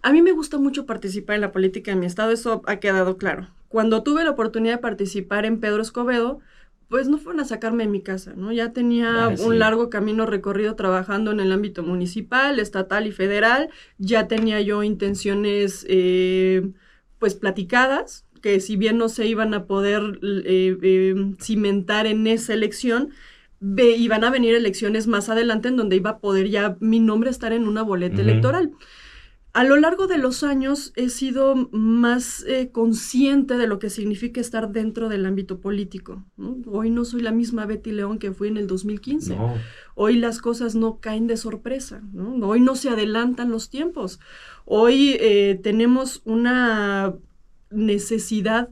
A 0.07 0.11
mí 0.13 0.21
me 0.21 0.31
gusta 0.31 0.57
mucho 0.57 0.85
participar 0.85 1.35
en 1.35 1.41
la 1.41 1.51
política 1.51 1.91
de 1.91 1.97
mi 1.97 2.05
estado, 2.05 2.31
eso 2.31 2.61
ha 2.65 2.77
quedado 2.77 3.17
claro. 3.17 3.49
Cuando 3.67 4.03
tuve 4.03 4.23
la 4.23 4.29
oportunidad 4.31 4.75
de 4.75 4.81
participar 4.81 5.45
en 5.45 5.59
Pedro 5.59 5.81
Escobedo, 5.81 6.39
pues 6.87 7.09
no 7.09 7.17
fueron 7.17 7.41
a 7.41 7.43
sacarme 7.43 7.83
de 7.83 7.89
mi 7.89 8.01
casa, 8.01 8.31
¿no? 8.33 8.53
Ya 8.53 8.71
tenía 8.71 9.27
Ah, 9.27 9.35
sí. 9.35 9.45
un 9.45 9.59
largo 9.59 9.89
camino 9.89 10.25
recorrido 10.25 10.75
trabajando 10.75 11.31
en 11.31 11.41
el 11.41 11.51
ámbito 11.51 11.83
municipal, 11.83 12.57
estatal 12.61 13.05
y 13.05 13.11
federal. 13.11 13.67
Ya 13.97 14.29
tenía 14.29 14.61
yo 14.61 14.81
intenciones, 14.81 15.85
eh, 15.89 16.69
pues, 17.19 17.35
platicadas, 17.35 18.25
que 18.41 18.61
si 18.61 18.77
bien 18.77 18.97
no 18.97 19.09
se 19.09 19.25
iban 19.27 19.53
a 19.53 19.65
poder 19.65 20.19
eh, 20.23 20.77
eh, 20.81 21.15
cimentar 21.41 22.07
en 22.07 22.27
esa 22.27 22.53
elección, 22.53 23.09
ve- 23.59 23.97
iban 23.97 24.23
a 24.23 24.29
venir 24.29 24.55
elecciones 24.55 25.05
más 25.07 25.27
adelante 25.27 25.67
en 25.67 25.75
donde 25.75 25.97
iba 25.97 26.11
a 26.11 26.19
poder 26.19 26.47
ya 26.47 26.77
mi 26.79 27.01
nombre 27.01 27.29
estar 27.29 27.51
en 27.51 27.67
una 27.67 27.81
boleta 27.81 28.21
electoral. 28.21 28.71
A 29.57 29.63
lo 29.63 29.75
largo 29.75 30.05
de 30.05 30.19
los 30.19 30.43
años 30.43 30.93
he 30.95 31.09
sido 31.09 31.55
más 31.71 32.45
eh, 32.47 32.69
consciente 32.71 33.57
de 33.57 33.65
lo 33.65 33.79
que 33.79 33.89
significa 33.89 34.39
estar 34.39 34.69
dentro 34.71 35.09
del 35.09 35.25
ámbito 35.25 35.61
político. 35.61 36.23
¿no? 36.37 36.57
Hoy 36.67 36.91
no 36.91 37.05
soy 37.05 37.23
la 37.23 37.31
misma 37.31 37.65
Betty 37.65 37.91
León 37.91 38.19
que 38.19 38.31
fui 38.31 38.49
en 38.49 38.57
el 38.57 38.67
2015. 38.67 39.35
No. 39.35 39.55
Hoy 39.95 40.17
las 40.17 40.41
cosas 40.41 40.75
no 40.75 40.99
caen 40.99 41.25
de 41.25 41.37
sorpresa, 41.37 42.03
¿no? 42.13 42.35
Hoy 42.47 42.61
no 42.61 42.75
se 42.75 42.89
adelantan 42.89 43.49
los 43.49 43.71
tiempos. 43.71 44.19
Hoy 44.63 45.17
eh, 45.19 45.59
tenemos 45.63 46.21
una 46.23 47.15
necesidad 47.71 48.69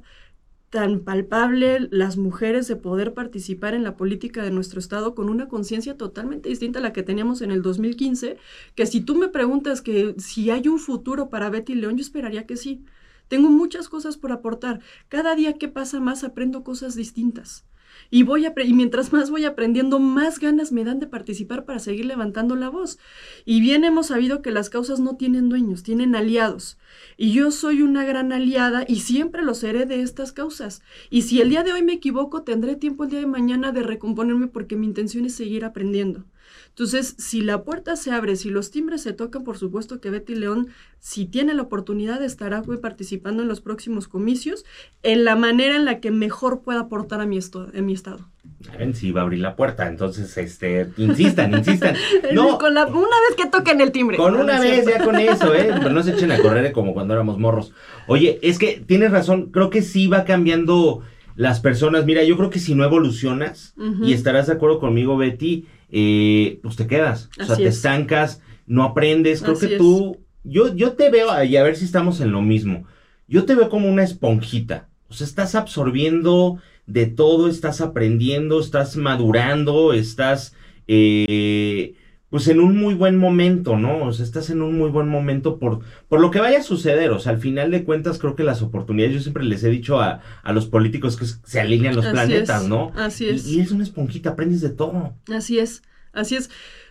tan 0.76 1.00
palpable 1.00 1.88
las 1.90 2.18
mujeres 2.18 2.68
de 2.68 2.76
poder 2.76 3.14
participar 3.14 3.76
en 3.76 3.86
la 3.86 3.96
política 3.96 4.44
de 4.44 4.52
nuestro 4.52 4.82
estado 4.82 5.16
con 5.16 5.30
una 5.30 5.48
conciencia 5.48 5.96
totalmente 5.96 6.50
distinta 6.50 6.80
a 6.80 6.82
la 6.82 6.92
que 6.92 7.02
teníamos 7.02 7.42
en 7.42 7.52
el 7.52 7.62
2015, 7.62 8.36
que 8.76 8.86
si 8.86 9.00
tú 9.00 9.16
me 9.16 9.30
preguntas 9.30 9.82
que 9.82 10.16
si 10.18 10.50
hay 10.50 10.68
un 10.68 10.78
futuro 10.78 11.30
para 11.30 11.50
Betty 11.50 11.76
León, 11.76 11.96
yo 11.96 12.02
esperaría 12.02 12.46
que 12.46 12.58
sí. 12.58 12.84
Tengo 13.30 13.50
muchas 13.50 13.88
cosas 13.88 14.18
por 14.18 14.34
aportar. 14.34 14.82
Cada 15.08 15.34
día 15.34 15.54
que 15.54 15.70
pasa 15.70 16.02
más 16.02 16.26
aprendo 16.26 16.66
cosas 16.66 16.94
distintas. 16.94 17.64
Y, 18.10 18.24
voy 18.24 18.46
y 18.46 18.74
mientras 18.74 19.12
más 19.12 19.30
voy 19.30 19.46
aprendiendo, 19.46 20.00
más 20.00 20.40
ganas 20.40 20.72
me 20.72 20.84
dan 20.84 21.00
de 21.00 21.08
participar 21.08 21.66
para 21.66 21.80
seguir 21.80 22.06
levantando 22.06 22.56
la 22.56 22.70
voz. 22.70 23.00
Y 23.46 23.62
bien 23.62 23.84
hemos 23.84 24.08
sabido 24.08 24.42
que 24.42 24.52
las 24.52 24.70
causas 24.70 25.00
no 25.00 25.18
tienen 25.18 25.50
dueños, 25.50 25.84
tienen 25.84 26.16
aliados. 26.16 26.78
Y 27.18 27.32
yo 27.32 27.52
soy 27.52 27.82
una 27.82 28.06
gran 28.06 28.32
aliada 28.32 28.86
y 28.88 29.02
siempre 29.02 29.44
lo 29.44 29.54
seré 29.54 29.86
de 29.86 30.02
estas 30.02 30.32
causas. 30.32 30.82
Y 31.10 31.24
si 31.24 31.42
el 31.42 31.50
día 31.50 31.64
de 31.64 31.74
hoy 31.74 31.84
me 31.84 31.94
equivoco, 31.94 32.44
tendré 32.44 32.76
tiempo 32.76 33.04
el 33.04 33.10
día 33.10 33.20
de 33.20 33.26
mañana 33.26 33.72
de 33.72 33.84
recomponerme 33.84 34.48
porque 34.48 34.76
mi 34.76 34.86
intención 34.86 35.26
es 35.26 35.36
seguir 35.36 35.66
aprendiendo. 35.66 36.26
Entonces, 36.70 37.16
si 37.18 37.42
la 37.42 37.64
puerta 37.64 37.96
se 37.96 38.12
abre, 38.12 38.36
si 38.36 38.50
los 38.50 38.72
timbres 38.72 39.02
se 39.02 39.14
tocan, 39.14 39.44
por 39.44 39.58
supuesto 39.58 40.00
que 40.02 40.10
Betty 40.10 40.36
León, 40.36 40.68
si 41.00 41.26
tiene 41.26 41.54
la 41.54 41.62
oportunidad, 41.64 42.22
estará 42.24 42.62
participando 42.82 43.44
en 43.44 43.50
los 43.50 43.62
próximos 43.62 44.08
comicios 44.08 44.66
en 45.04 45.24
la 45.24 45.36
manera 45.36 45.76
en 45.76 45.86
la 45.86 46.00
que 46.00 46.12
mejor 46.12 46.62
pueda 46.62 46.82
aportar 46.82 47.22
a 47.22 47.26
mi, 47.26 47.38
a 47.40 47.82
mi 47.82 47.94
estado. 47.94 48.30
Ven, 48.78 48.94
sí 48.96 49.12
va 49.12 49.22
a 49.22 49.24
abrir 49.24 49.40
la 49.40 49.56
puerta, 49.56 49.88
entonces, 49.88 50.38
este, 50.38 50.88
insistan, 50.98 51.54
insistan. 51.54 51.96
No, 52.34 52.58
Con 52.58 52.74
la- 52.74 52.86
una 52.86 52.98
vez 53.30 53.36
que 53.38 53.48
toquen 53.50 53.82
el 53.82 53.92
timbre. 53.92 54.18
Con 54.18 54.36
una 54.36 54.56
es 54.56 54.86
vez 54.86 54.86
ya 54.98 55.04
con 55.04 55.16
eso, 55.16 55.54
¿eh? 55.54 55.70
Pero 55.78 55.90
no 55.92 56.04
se 56.04 56.12
echen 56.12 56.32
a 56.32 56.40
correr 56.40 56.72
como 56.72 56.94
cuando 56.94 57.14
éramos 57.14 57.38
morros. 57.40 57.72
Oye, 58.08 58.40
es 58.42 58.58
que 58.60 58.84
tienes 58.86 59.12
razón, 59.12 59.52
creo 59.52 59.70
que 59.70 59.82
sí 59.82 60.08
va 60.08 60.26
cambiando 60.26 61.02
las 61.36 61.60
personas. 61.60 62.06
Mira, 62.06 62.24
yo 62.24 62.38
creo 62.38 62.50
que 62.50 62.60
si 62.60 62.76
no 62.76 62.84
evolucionas, 62.84 63.74
y 64.02 64.14
estarás 64.14 64.48
de 64.48 64.54
acuerdo 64.54 64.80
conmigo, 64.80 65.18
Betty, 65.18 65.66
eh, 65.90 66.60
pues 66.62 66.76
te 66.76 66.88
quedas. 66.88 67.30
O 67.40 67.44
sea, 67.44 67.54
Así 67.54 67.64
te 67.64 67.70
es. 67.70 67.76
estancas, 67.78 68.42
no 68.66 68.84
aprendes. 68.84 69.42
Creo 69.42 69.54
Así 69.54 69.68
que 69.68 69.78
tú, 69.78 70.18
yo, 70.44 70.74
yo 70.76 70.94
te 70.94 71.10
veo, 71.10 71.44
y 71.44 71.56
a 71.58 71.64
ver 71.64 71.76
si 71.76 71.86
estamos 71.86 72.22
en 72.22 72.32
lo 72.32 72.42
mismo. 72.42 72.86
Yo 73.28 73.46
te 73.46 73.56
veo 73.56 73.70
como 73.70 73.90
una 73.90 74.04
esponjita. 74.04 74.90
O 75.08 75.14
sea, 75.14 75.26
estás 75.26 75.56
absorbiendo 75.56 76.60
de 76.86 77.08
todo, 77.08 77.48
estás 77.50 77.82
aprendiendo, 77.82 78.60
estás 78.60 78.96
madurando, 78.96 79.94
estás, 79.94 80.56
eh, 80.88 81.96
pues 82.36 82.50
en 82.50 82.60
un 82.60 82.76
muy 82.78 82.96
buen 82.96 83.16
momento, 83.18 83.78
¿no? 83.78 84.04
O 84.04 84.12
sea, 84.12 84.26
estás 84.26 84.50
en 84.50 84.62
un 84.62 84.78
muy 84.78 84.90
buen 84.90 85.08
momento 85.08 85.58
por, 85.58 85.80
por 86.10 86.20
lo 86.20 86.32
que 86.32 86.42
vaya 86.42 86.60
a 86.60 86.64
suceder. 86.64 87.12
O 87.12 87.20
sea, 87.20 87.32
al 87.32 87.38
final 87.40 87.72
de 87.72 87.86
cuentas, 87.86 88.20
creo 88.20 88.36
que 88.36 88.44
las 88.44 88.62
oportunidades, 88.62 89.16
yo 89.16 89.22
siempre 89.22 89.46
les 89.46 89.64
he 89.64 89.70
dicho 89.70 90.02
a, 90.02 90.20
a 90.44 90.52
los 90.52 90.66
políticos 90.66 91.16
que 91.16 91.24
se 91.26 91.62
alinean 91.62 91.96
los 91.96 92.04
Así 92.04 92.12
planetas, 92.14 92.64
es, 92.64 92.68
¿no? 92.68 92.92
Así 92.94 93.24
Y- 93.24 93.30
es. 93.30 93.48
Y, 93.48 93.62
es 93.62 93.72
una 93.72 93.86
esponjita, 93.86 94.32
aprendes 94.32 94.60
de 94.60 94.70
todo. 94.72 95.14
Así 95.34 95.60
es, 95.60 95.82
así 96.12 96.36
es. 96.36 96.50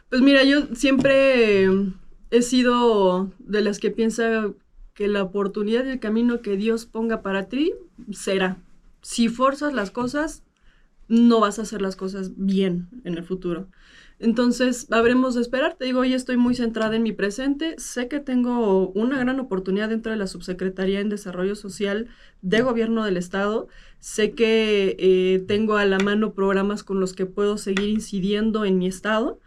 Pues 0.08 0.22
mira, 0.22 0.44
yo 0.44 0.62
siempre 0.74 1.68
he 2.30 2.40
sido 2.40 3.30
de 3.38 3.60
las 3.60 3.78
que 3.80 3.90
piensa 3.90 4.48
que 4.94 5.08
la 5.08 5.24
oportunidad 5.24 5.84
y 5.84 5.90
el 5.90 6.00
camino 6.00 6.40
que 6.40 6.56
Dios 6.56 6.86
ponga 6.86 7.20
para 7.20 7.50
ti 7.50 7.74
será. 8.12 8.56
Si 9.02 9.28
forzas 9.28 9.74
las 9.74 9.90
cosas, 9.90 10.42
no 11.08 11.40
vas 11.40 11.58
a 11.58 11.62
hacer 11.62 11.82
las 11.82 11.96
cosas 11.96 12.32
bien 12.36 12.88
en 13.04 13.18
el 13.18 13.24
futuro. 13.24 13.68
Entonces, 14.24 14.86
habremos 14.90 15.34
de 15.34 15.42
esperar. 15.42 15.74
Te 15.74 15.84
digo, 15.84 16.00
hoy 16.00 16.14
estoy 16.14 16.38
muy 16.38 16.54
centrada 16.54 16.96
en 16.96 17.02
mi 17.02 17.12
presente. 17.12 17.74
Sé 17.76 18.08
que 18.08 18.20
tengo 18.20 18.88
una 18.92 19.18
gran 19.18 19.38
oportunidad 19.38 19.90
dentro 19.90 20.12
de 20.12 20.16
la 20.16 20.26
Subsecretaría 20.26 21.00
en 21.00 21.10
Desarrollo 21.10 21.54
Social 21.54 22.08
de 22.40 22.62
Gobierno 22.62 23.04
del 23.04 23.18
Estado. 23.18 23.68
Sé 24.00 24.32
que 24.32 24.96
eh, 24.98 25.44
tengo 25.46 25.76
a 25.76 25.84
la 25.84 25.98
mano 25.98 26.32
programas 26.32 26.82
con 26.84 27.00
los 27.00 27.12
que 27.12 27.26
puedo 27.26 27.58
seguir 27.58 27.90
incidiendo 27.90 28.64
en 28.64 28.78
mi 28.78 28.86
estado. 28.86 29.40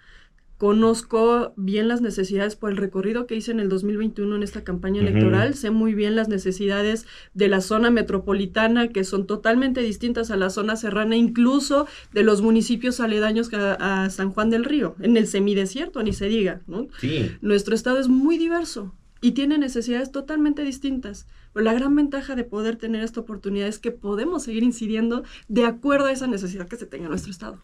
Conozco 0.57 1.53
bien 1.55 1.87
las 1.87 2.01
necesidades 2.01 2.55
por 2.55 2.71
el 2.71 2.77
recorrido 2.77 3.27
que 3.27 3.35
hice 3.35 3.51
en 3.51 3.59
el 3.59 3.69
2021 3.69 4.35
en 4.35 4.41
esta 4.41 4.63
campaña 4.63 5.01
electoral. 5.01 5.53
Sé 5.53 5.69
muy 5.69 5.93
bien 5.93 6.15
las 6.15 6.29
necesidades 6.29 7.05
de 7.35 7.47
la 7.47 7.61
zona 7.61 7.91
metropolitana, 7.91 8.87
que 8.87 9.03
son 9.03 9.27
totalmente 9.27 9.81
distintas 9.81 10.31
a 10.31 10.35
la 10.35 10.49
zona 10.49 10.75
serrana, 10.75 11.15
incluso 11.15 11.85
de 12.11 12.23
los 12.23 12.41
municipios 12.41 12.99
aledaños 12.99 13.53
a, 13.53 14.05
a 14.05 14.09
San 14.09 14.31
Juan 14.31 14.49
del 14.49 14.65
Río, 14.65 14.95
en 14.99 15.15
el 15.15 15.27
semidesierto, 15.27 16.01
ni 16.01 16.11
se 16.11 16.27
diga. 16.27 16.61
¿no? 16.65 16.87
Sí. 16.99 17.31
Nuestro 17.41 17.75
estado 17.75 17.99
es 17.99 18.07
muy 18.07 18.39
diverso 18.39 18.95
y 19.21 19.31
tiene 19.31 19.59
necesidades 19.59 20.11
totalmente 20.11 20.63
distintas. 20.63 21.27
Pero 21.53 21.65
la 21.65 21.73
gran 21.73 21.95
ventaja 21.95 22.35
de 22.35 22.43
poder 22.43 22.77
tener 22.77 23.03
esta 23.03 23.19
oportunidad 23.19 23.67
es 23.67 23.79
que 23.79 23.91
podemos 23.91 24.43
seguir 24.43 24.63
incidiendo 24.63 25.23
de 25.47 25.65
acuerdo 25.65 26.05
a 26.05 26.11
esa 26.11 26.27
necesidad 26.27 26.67
que 26.67 26.77
se 26.77 26.85
tenga 26.85 27.05
en 27.05 27.11
nuestro 27.11 27.31
estado. 27.31 27.59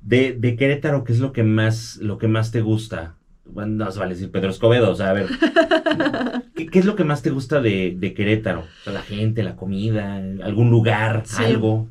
De, 0.00 0.32
de 0.32 0.56
Querétaro, 0.56 1.04
¿qué 1.04 1.12
es 1.12 1.20
lo 1.20 1.32
que 1.32 1.42
más, 1.42 1.96
lo 1.98 2.18
que 2.18 2.28
más 2.28 2.50
te 2.50 2.60
gusta? 2.60 3.16
Bueno, 3.44 3.84
no 3.84 3.90
se 3.90 3.98
vale 3.98 4.14
decir 4.14 4.30
Pedro 4.30 4.50
Escobedo, 4.50 4.90
o 4.90 4.94
sea, 4.94 5.10
a 5.10 5.12
ver. 5.12 5.26
¿Qué, 6.54 6.66
qué 6.66 6.78
es 6.78 6.84
lo 6.84 6.96
que 6.96 7.04
más 7.04 7.22
te 7.22 7.30
gusta 7.30 7.60
de, 7.60 7.94
de 7.98 8.14
Querétaro? 8.14 8.60
O 8.60 8.84
sea, 8.84 8.92
la 8.92 9.02
gente, 9.02 9.42
la 9.42 9.56
comida, 9.56 10.16
algún 10.42 10.70
lugar, 10.70 11.22
Sí. 11.26 11.42
algo. 11.44 11.88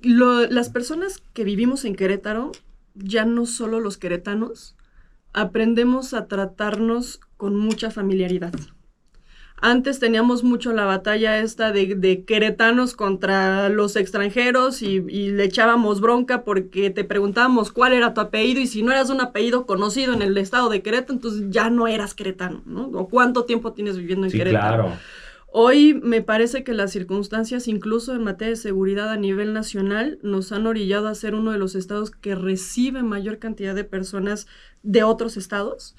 Lo- 0.00 0.46
las 0.46 0.68
personas 0.70 1.22
que 1.32 1.44
vivimos 1.44 1.84
en 1.84 1.96
Querétaro, 1.96 2.52
ya 2.94 3.24
no 3.24 3.46
solo 3.46 3.80
los 3.80 3.96
queretanos, 3.98 4.76
aprendemos 5.32 6.14
a 6.14 6.26
tratarnos 6.26 7.20
con 7.36 7.56
mucha 7.56 7.90
familiaridad. 7.90 8.52
Antes 9.60 9.98
teníamos 9.98 10.44
mucho 10.44 10.72
la 10.72 10.84
batalla 10.84 11.38
esta 11.38 11.72
de, 11.72 11.96
de 11.96 12.24
queretanos 12.24 12.94
contra 12.94 13.68
los 13.68 13.96
extranjeros 13.96 14.82
y, 14.82 15.04
y, 15.08 15.30
le 15.30 15.44
echábamos 15.44 16.00
bronca 16.00 16.44
porque 16.44 16.90
te 16.90 17.02
preguntábamos 17.02 17.72
cuál 17.72 17.92
era 17.92 18.14
tu 18.14 18.20
apellido 18.20 18.60
y 18.60 18.68
si 18.68 18.82
no 18.82 18.92
eras 18.92 19.10
un 19.10 19.20
apellido 19.20 19.66
conocido 19.66 20.12
en 20.12 20.22
el 20.22 20.36
estado 20.38 20.68
de 20.68 20.82
Querétaro, 20.82 21.14
entonces 21.14 21.46
ya 21.50 21.70
no 21.70 21.88
eras 21.88 22.14
queretano, 22.14 22.62
¿no? 22.66 22.86
O 22.86 23.08
cuánto 23.08 23.44
tiempo 23.44 23.72
tienes 23.72 23.96
viviendo 23.96 24.26
en 24.26 24.30
sí, 24.30 24.38
Querétaro. 24.38 24.84
Claro. 24.84 24.98
Hoy 25.50 25.94
me 25.94 26.20
parece 26.20 26.62
que 26.62 26.74
las 26.74 26.92
circunstancias, 26.92 27.68
incluso 27.68 28.14
en 28.14 28.22
materia 28.22 28.50
de 28.50 28.56
seguridad 28.56 29.08
a 29.08 29.16
nivel 29.16 29.54
nacional, 29.54 30.18
nos 30.22 30.52
han 30.52 30.66
orillado 30.66 31.08
a 31.08 31.14
ser 31.14 31.34
uno 31.34 31.52
de 31.52 31.58
los 31.58 31.74
estados 31.74 32.10
que 32.10 32.34
recibe 32.34 33.02
mayor 33.02 33.38
cantidad 33.38 33.74
de 33.74 33.84
personas 33.84 34.46
de 34.82 35.04
otros 35.04 35.38
estados. 35.38 35.96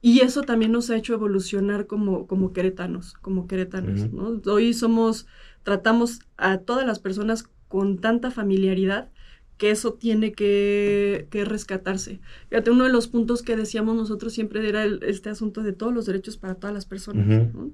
Y 0.00 0.20
eso 0.20 0.42
también 0.42 0.72
nos 0.72 0.90
ha 0.90 0.96
hecho 0.96 1.14
evolucionar 1.14 1.86
como, 1.86 2.26
como 2.26 2.52
queretanos, 2.52 3.14
como 3.14 3.48
queretanos, 3.48 4.00
uh 4.00 4.04
-huh. 4.04 4.42
¿no? 4.44 4.52
Hoy 4.52 4.72
somos, 4.72 5.26
tratamos 5.64 6.20
a 6.36 6.58
todas 6.58 6.86
las 6.86 7.00
personas 7.00 7.48
con 7.66 7.98
tanta 7.98 8.30
familiaridad 8.30 9.10
que 9.56 9.70
eso 9.70 9.94
tiene 9.94 10.32
que, 10.32 11.26
que, 11.30 11.44
rescatarse. 11.44 12.20
Fíjate, 12.48 12.70
uno 12.70 12.84
de 12.84 12.92
los 12.92 13.08
puntos 13.08 13.42
que 13.42 13.56
decíamos 13.56 13.96
nosotros 13.96 14.32
siempre 14.32 14.66
era 14.68 14.84
el, 14.84 15.00
este 15.02 15.30
asunto 15.30 15.64
de 15.64 15.72
todos 15.72 15.92
los 15.92 16.06
derechos 16.06 16.36
para 16.36 16.54
todas 16.54 16.72
las 16.72 16.86
personas. 16.86 17.26
Uh 17.26 17.30
-huh. 17.30 17.52
¿no? 17.52 17.72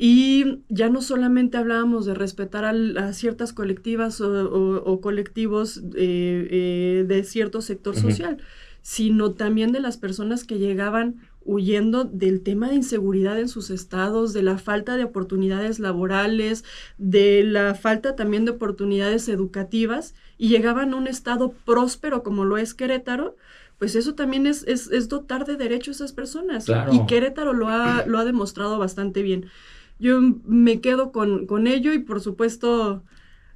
Y 0.00 0.60
ya 0.68 0.88
no 0.90 1.02
solamente 1.02 1.58
hablábamos 1.58 2.06
de 2.06 2.14
respetar 2.14 2.64
a, 2.64 2.70
a 3.08 3.12
ciertas 3.12 3.52
colectivas 3.52 4.20
o, 4.20 4.30
o, 4.30 4.76
o 4.84 5.00
colectivos 5.00 5.78
eh, 5.96 6.48
eh, 6.50 7.04
de 7.08 7.24
cierto 7.24 7.62
sector 7.62 7.96
uh 7.96 7.98
-huh. 7.98 8.02
social, 8.02 8.38
sino 8.80 9.32
también 9.32 9.72
de 9.72 9.80
las 9.80 9.96
personas 9.96 10.44
que 10.44 10.58
llegaban 10.58 11.16
huyendo 11.48 12.04
del 12.04 12.42
tema 12.42 12.68
de 12.68 12.74
inseguridad 12.74 13.40
en 13.40 13.48
sus 13.48 13.70
estados, 13.70 14.34
de 14.34 14.42
la 14.42 14.58
falta 14.58 14.96
de 14.96 15.04
oportunidades 15.04 15.78
laborales, 15.78 16.62
de 16.98 17.42
la 17.42 17.74
falta 17.74 18.14
también 18.14 18.44
de 18.44 18.50
oportunidades 18.50 19.28
educativas, 19.28 20.14
y 20.36 20.50
llegaban 20.50 20.92
a 20.92 20.96
un 20.96 21.06
estado 21.06 21.54
próspero 21.64 22.22
como 22.22 22.44
lo 22.44 22.58
es 22.58 22.74
Querétaro, 22.74 23.34
pues 23.78 23.94
eso 23.94 24.14
también 24.14 24.46
es, 24.46 24.62
es, 24.68 24.90
es 24.90 25.08
dotar 25.08 25.46
de 25.46 25.56
derechos 25.56 26.00
a 26.00 26.04
esas 26.04 26.12
personas. 26.12 26.66
Claro. 26.66 26.92
Y 26.92 27.06
Querétaro 27.06 27.54
lo 27.54 27.68
ha, 27.68 28.04
lo 28.06 28.18
ha 28.18 28.26
demostrado 28.26 28.78
bastante 28.78 29.22
bien. 29.22 29.46
Yo 29.98 30.20
me 30.44 30.82
quedo 30.82 31.12
con, 31.12 31.46
con 31.46 31.66
ello 31.66 31.94
y 31.94 31.98
por 31.98 32.20
supuesto 32.20 33.02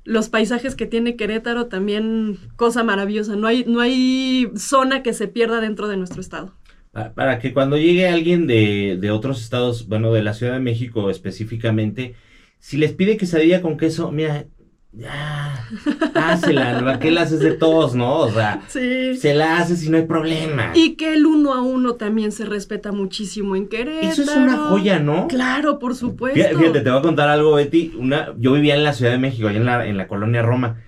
los 0.04 0.30
paisajes 0.30 0.74
que 0.74 0.86
tiene 0.86 1.16
Querétaro 1.16 1.66
también 1.66 2.38
cosa 2.56 2.84
maravillosa. 2.84 3.36
No 3.36 3.46
hay, 3.48 3.64
no 3.66 3.80
hay 3.80 4.50
zona 4.56 5.02
que 5.02 5.12
se 5.12 5.28
pierda 5.28 5.60
dentro 5.60 5.88
de 5.88 5.98
nuestro 5.98 6.22
estado. 6.22 6.54
Para 6.92 7.38
que 7.38 7.54
cuando 7.54 7.78
llegue 7.78 8.06
alguien 8.06 8.46
de, 8.46 8.98
de 9.00 9.10
otros 9.10 9.42
estados, 9.42 9.88
bueno, 9.88 10.12
de 10.12 10.22
la 10.22 10.34
Ciudad 10.34 10.52
de 10.52 10.60
México 10.60 11.08
específicamente, 11.08 12.14
si 12.58 12.76
les 12.76 12.92
pide 12.92 13.16
quesadilla 13.16 13.62
con 13.62 13.78
queso, 13.78 14.12
mira, 14.12 14.46
ya, 14.92 15.66
hácela, 16.14 16.82
¿no? 16.82 16.98
¿Qué 16.98 17.10
la 17.10 17.22
haces 17.22 17.40
de 17.40 17.52
todos, 17.52 17.94
no? 17.94 18.18
O 18.18 18.30
sea, 18.30 18.62
sí. 18.68 19.16
se 19.16 19.32
la 19.32 19.56
haces 19.56 19.82
y 19.84 19.88
no 19.88 19.96
hay 19.96 20.04
problema. 20.04 20.72
Y 20.74 20.96
que 20.96 21.14
el 21.14 21.24
uno 21.24 21.54
a 21.54 21.62
uno 21.62 21.94
también 21.94 22.30
se 22.30 22.44
respeta 22.44 22.92
muchísimo 22.92 23.56
en 23.56 23.68
Querétaro. 23.68 24.06
Eso 24.06 24.22
es 24.22 24.36
una 24.36 24.58
joya, 24.58 24.98
¿no? 24.98 25.28
Claro, 25.28 25.78
por 25.78 25.94
supuesto. 25.94 26.58
Fíjate, 26.58 26.82
te 26.82 26.90
voy 26.90 26.98
a 26.98 27.02
contar 27.02 27.30
algo, 27.30 27.54
Betty. 27.54 27.94
Una, 27.98 28.34
yo 28.36 28.52
vivía 28.52 28.76
en 28.76 28.84
la 28.84 28.92
Ciudad 28.92 29.12
de 29.12 29.18
México, 29.18 29.48
allá 29.48 29.58
en 29.58 29.64
la, 29.64 29.86
en 29.86 29.96
la 29.96 30.08
colonia 30.08 30.42
Roma. 30.42 30.82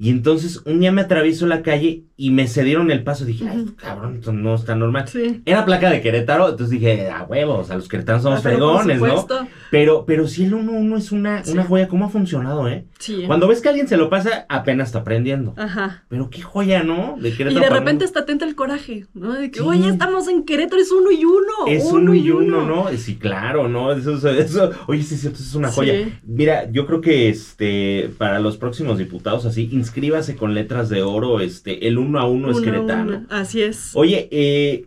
Y 0.00 0.10
entonces 0.10 0.62
un 0.64 0.78
día 0.78 0.92
me 0.92 1.00
atravieso 1.00 1.46
la 1.48 1.62
calle 1.62 2.04
y 2.16 2.30
me 2.30 2.46
cedieron 2.46 2.90
el 2.92 3.02
paso. 3.02 3.24
Dije, 3.24 3.48
ay, 3.48 3.66
cabrón, 3.76 4.16
esto 4.16 4.32
no 4.32 4.54
está 4.54 4.76
normal. 4.76 5.08
Sí. 5.08 5.42
Era 5.44 5.64
placa 5.64 5.90
de 5.90 6.00
Querétaro, 6.00 6.50
entonces 6.50 6.70
dije, 6.70 7.10
a 7.10 7.24
huevos, 7.24 7.70
a 7.70 7.76
los 7.76 7.88
queretanos 7.88 8.22
somos 8.22 8.38
Ah, 8.38 8.42
fregones, 8.42 9.00
¿no? 9.00 9.26
Pero, 9.72 10.04
pero 10.06 10.28
sí 10.28 10.44
el 10.44 10.54
1-1 10.54 10.96
es 10.98 11.10
una, 11.12 11.42
Sí. 11.44 11.52
una 11.52 11.64
joya. 11.64 11.88
¿Cómo 11.88 12.04
ha 12.04 12.08
funcionado, 12.10 12.68
eh? 12.68 12.86
Sí. 13.00 13.24
Cuando 13.26 13.48
ves 13.48 13.60
que 13.60 13.68
alguien 13.70 13.88
se 13.88 13.96
lo 13.96 14.08
pasa, 14.08 14.46
apenas 14.48 14.88
está 14.88 15.00
aprendiendo. 15.00 15.54
Ajá. 15.56 16.04
Pero 16.08 16.30
qué 16.30 16.42
joya, 16.42 16.82
¿no? 16.84 17.16
De 17.20 17.30
Y 17.30 17.32
Querétaro 17.32 17.60
de 17.64 17.68
para 17.68 17.80
repente 17.80 18.04
está 18.04 18.20
atenta 18.20 18.44
el 18.44 18.54
coraje, 18.54 19.06
¿no? 19.14 19.32
De 19.34 19.50
que, 19.50 19.58
Sí. 19.58 19.64
oye, 19.66 19.88
estamos 19.88 20.28
en 20.28 20.44
Querétaro, 20.44 20.80
es 20.80 20.92
uno 20.92 21.10
y 21.10 21.24
uno. 21.24 21.66
Es 21.66 21.84
uno 21.86 22.14
y 22.14 22.30
uno, 22.30 22.64
¿no? 22.64 22.86
Sí, 22.96 23.16
claro, 23.16 23.68
¿no? 23.68 23.90
Eso, 23.92 24.14
eso, 24.16 24.30
eso- 24.30 24.70
oye, 24.86 25.02
sí, 25.02 25.16
cierto, 25.16 25.38
eso 25.40 25.48
es 25.48 25.54
una 25.56 25.70
joya. 25.72 25.92
Sí. 26.04 26.12
Mira, 26.24 26.70
yo 26.70 26.86
creo 26.86 27.00
que 27.00 27.28
este, 27.28 28.10
para 28.16 28.38
los 28.38 28.56
próximos 28.56 28.98
diputados, 28.98 29.44
así, 29.46 29.68
inscríbase 29.88 30.36
con 30.36 30.54
letras 30.54 30.88
de 30.88 31.02
oro, 31.02 31.40
este, 31.40 31.88
el 31.88 31.98
uno 31.98 32.18
a 32.20 32.26
uno 32.28 32.50
es 32.50 32.58
Uno 32.58 32.62
a 32.62 32.64
queretano. 32.72 33.16
uno. 33.18 33.26
Así 33.30 33.62
es. 33.62 33.90
Oye, 33.94 34.28
eh, 34.30 34.84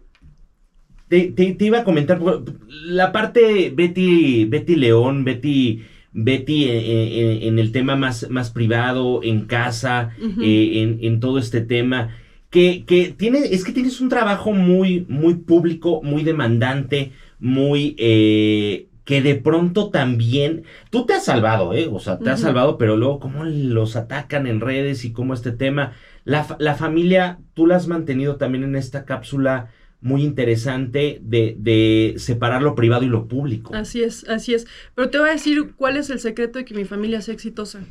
te, 1.07 1.31
te- 1.31 1.53
te 1.53 1.65
iba 1.65 1.79
a 1.79 1.83
comentar, 1.83 2.21
la 2.67 3.11
parte 3.11 3.71
Betty, 3.75 4.45
Betty 4.45 4.75
León, 4.75 5.23
Betty, 5.25 5.81
Betty 6.13 6.65
eh, 6.65 6.77
eh, 6.77 7.39
en 7.47 7.59
el 7.59 7.71
tema 7.71 7.95
más, 7.95 8.29
más 8.29 8.51
privado, 8.51 9.21
en 9.23 9.41
casa, 9.41 10.11
eh, 10.41 10.81
en, 10.81 10.99
en 11.01 11.19
todo 11.19 11.37
este 11.39 11.61
tema, 11.61 12.15
que, 12.49 12.83
que 12.85 13.13
tiene, 13.17 13.39
es 13.39 13.63
que 13.63 13.71
tienes 13.71 13.99
un 14.01 14.09
trabajo 14.09 14.53
muy, 14.53 15.05
muy 15.09 15.35
público, 15.35 16.01
muy 16.03 16.23
demandante, 16.23 17.11
muy... 17.39 17.95
eh, 17.97 18.87
que 19.03 19.21
de 19.21 19.35
pronto 19.35 19.89
también, 19.89 20.63
tú 20.89 21.05
te 21.05 21.13
has 21.13 21.25
salvado, 21.25 21.73
¿eh? 21.73 21.89
O 21.91 21.99
sea, 21.99 22.19
te 22.19 22.29
has 22.29 22.41
salvado, 22.41 22.77
pero 22.77 22.97
luego 22.97 23.19
cómo 23.19 23.43
los 23.43 23.95
atacan 23.95 24.47
en 24.47 24.61
redes 24.61 25.05
y 25.05 25.11
cómo 25.11 25.33
este 25.33 25.51
tema, 25.51 25.93
la, 26.23 26.55
la 26.59 26.75
familia, 26.75 27.39
tú 27.53 27.65
la 27.65 27.77
has 27.77 27.87
mantenido 27.87 28.35
también 28.37 28.63
en 28.63 28.75
esta 28.75 29.05
cápsula 29.05 29.71
muy 30.01 30.23
interesante 30.23 31.19
de, 31.21 31.55
de 31.59 32.15
separar 32.17 32.61
lo 32.63 32.75
privado 32.75 33.03
y 33.03 33.07
lo 33.09 33.27
público. 33.27 33.73
Así 33.75 34.03
es, 34.03 34.27
así 34.27 34.53
es. 34.53 34.67
Pero 34.95 35.09
te 35.09 35.19
voy 35.19 35.29
a 35.29 35.33
decir 35.33 35.73
cuál 35.75 35.97
es 35.97 36.09
el 36.09 36.19
secreto 36.19 36.59
de 36.59 36.65
que 36.65 36.73
mi 36.73 36.85
familia 36.85 37.21
sea 37.21 37.33
exitosa. 37.33 37.81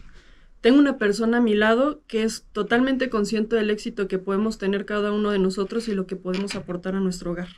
Tengo 0.61 0.79
una 0.79 0.99
persona 0.99 1.39
a 1.39 1.41
mi 1.41 1.55
lado 1.55 2.03
que 2.07 2.23
es 2.23 2.45
totalmente 2.53 3.09
consciente 3.09 3.57
del 3.57 3.71
éxito 3.71 4.09
que 4.09 4.19
podemos 4.19 4.59
tener 4.59 4.85
cada 4.85 5.13
uno 5.13 5.31
de 5.31 5.39
nosotros 5.39 5.89
y 5.89 5.95
lo 5.95 6.07
que 6.07 6.17
podemos 6.17 6.55
aportar 6.55 6.97
a 6.97 7.01
nuestro 7.01 7.31
hogar. 7.31 7.49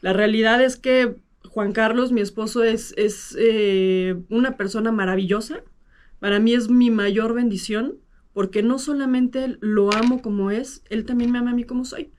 La 0.00 0.12
realidad 0.12 0.62
es 0.62 0.76
que 0.76 1.16
Juan 1.54 1.72
Carlos, 1.72 2.10
mi 2.10 2.20
esposo, 2.20 2.64
es, 2.64 2.92
es 2.96 3.36
eh, 3.38 4.16
una 4.28 4.56
persona 4.56 4.90
maravillosa. 4.90 5.62
Para 6.18 6.40
mí 6.40 6.52
es 6.52 6.68
mi 6.68 6.90
mayor 6.90 7.32
bendición 7.32 7.98
porque 8.32 8.64
no 8.64 8.80
solamente 8.80 9.56
lo 9.60 9.94
amo 9.94 10.20
como 10.20 10.50
es, 10.50 10.82
él 10.90 11.04
también 11.04 11.30
me 11.30 11.38
ama 11.38 11.52
a 11.52 11.54
mí 11.54 11.62
como 11.62 11.84
soy. 11.84 12.10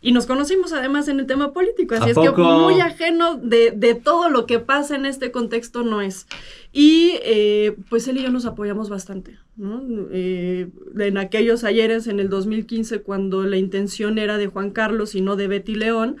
Y 0.00 0.12
nos 0.12 0.24
conocimos 0.24 0.72
además 0.72 1.06
en 1.08 1.20
el 1.20 1.26
tema 1.26 1.52
político, 1.52 1.96
así 1.96 2.04
¿A 2.04 2.12
es 2.12 2.18
que 2.18 2.30
muy 2.40 2.80
ajeno 2.80 3.36
de, 3.36 3.72
de 3.72 3.94
todo 3.94 4.30
lo 4.30 4.46
que 4.46 4.58
pasa 4.58 4.96
en 4.96 5.04
este 5.04 5.32
contexto 5.32 5.82
no 5.82 6.00
es. 6.00 6.26
Y 6.72 7.18
eh, 7.24 7.76
pues 7.90 8.08
él 8.08 8.16
y 8.16 8.22
yo 8.22 8.30
nos 8.30 8.46
apoyamos 8.46 8.88
bastante, 8.88 9.38
¿no? 9.56 9.82
Eh, 10.12 10.70
en 10.98 11.18
aquellos 11.18 11.62
ayeres, 11.62 12.06
en 12.06 12.20
el 12.20 12.30
2015, 12.30 13.02
cuando 13.02 13.42
la 13.42 13.58
intención 13.58 14.16
era 14.16 14.38
de 14.38 14.46
Juan 14.46 14.70
Carlos 14.70 15.14
y 15.14 15.20
no 15.20 15.36
de 15.36 15.48
Betty 15.48 15.74
León, 15.74 16.16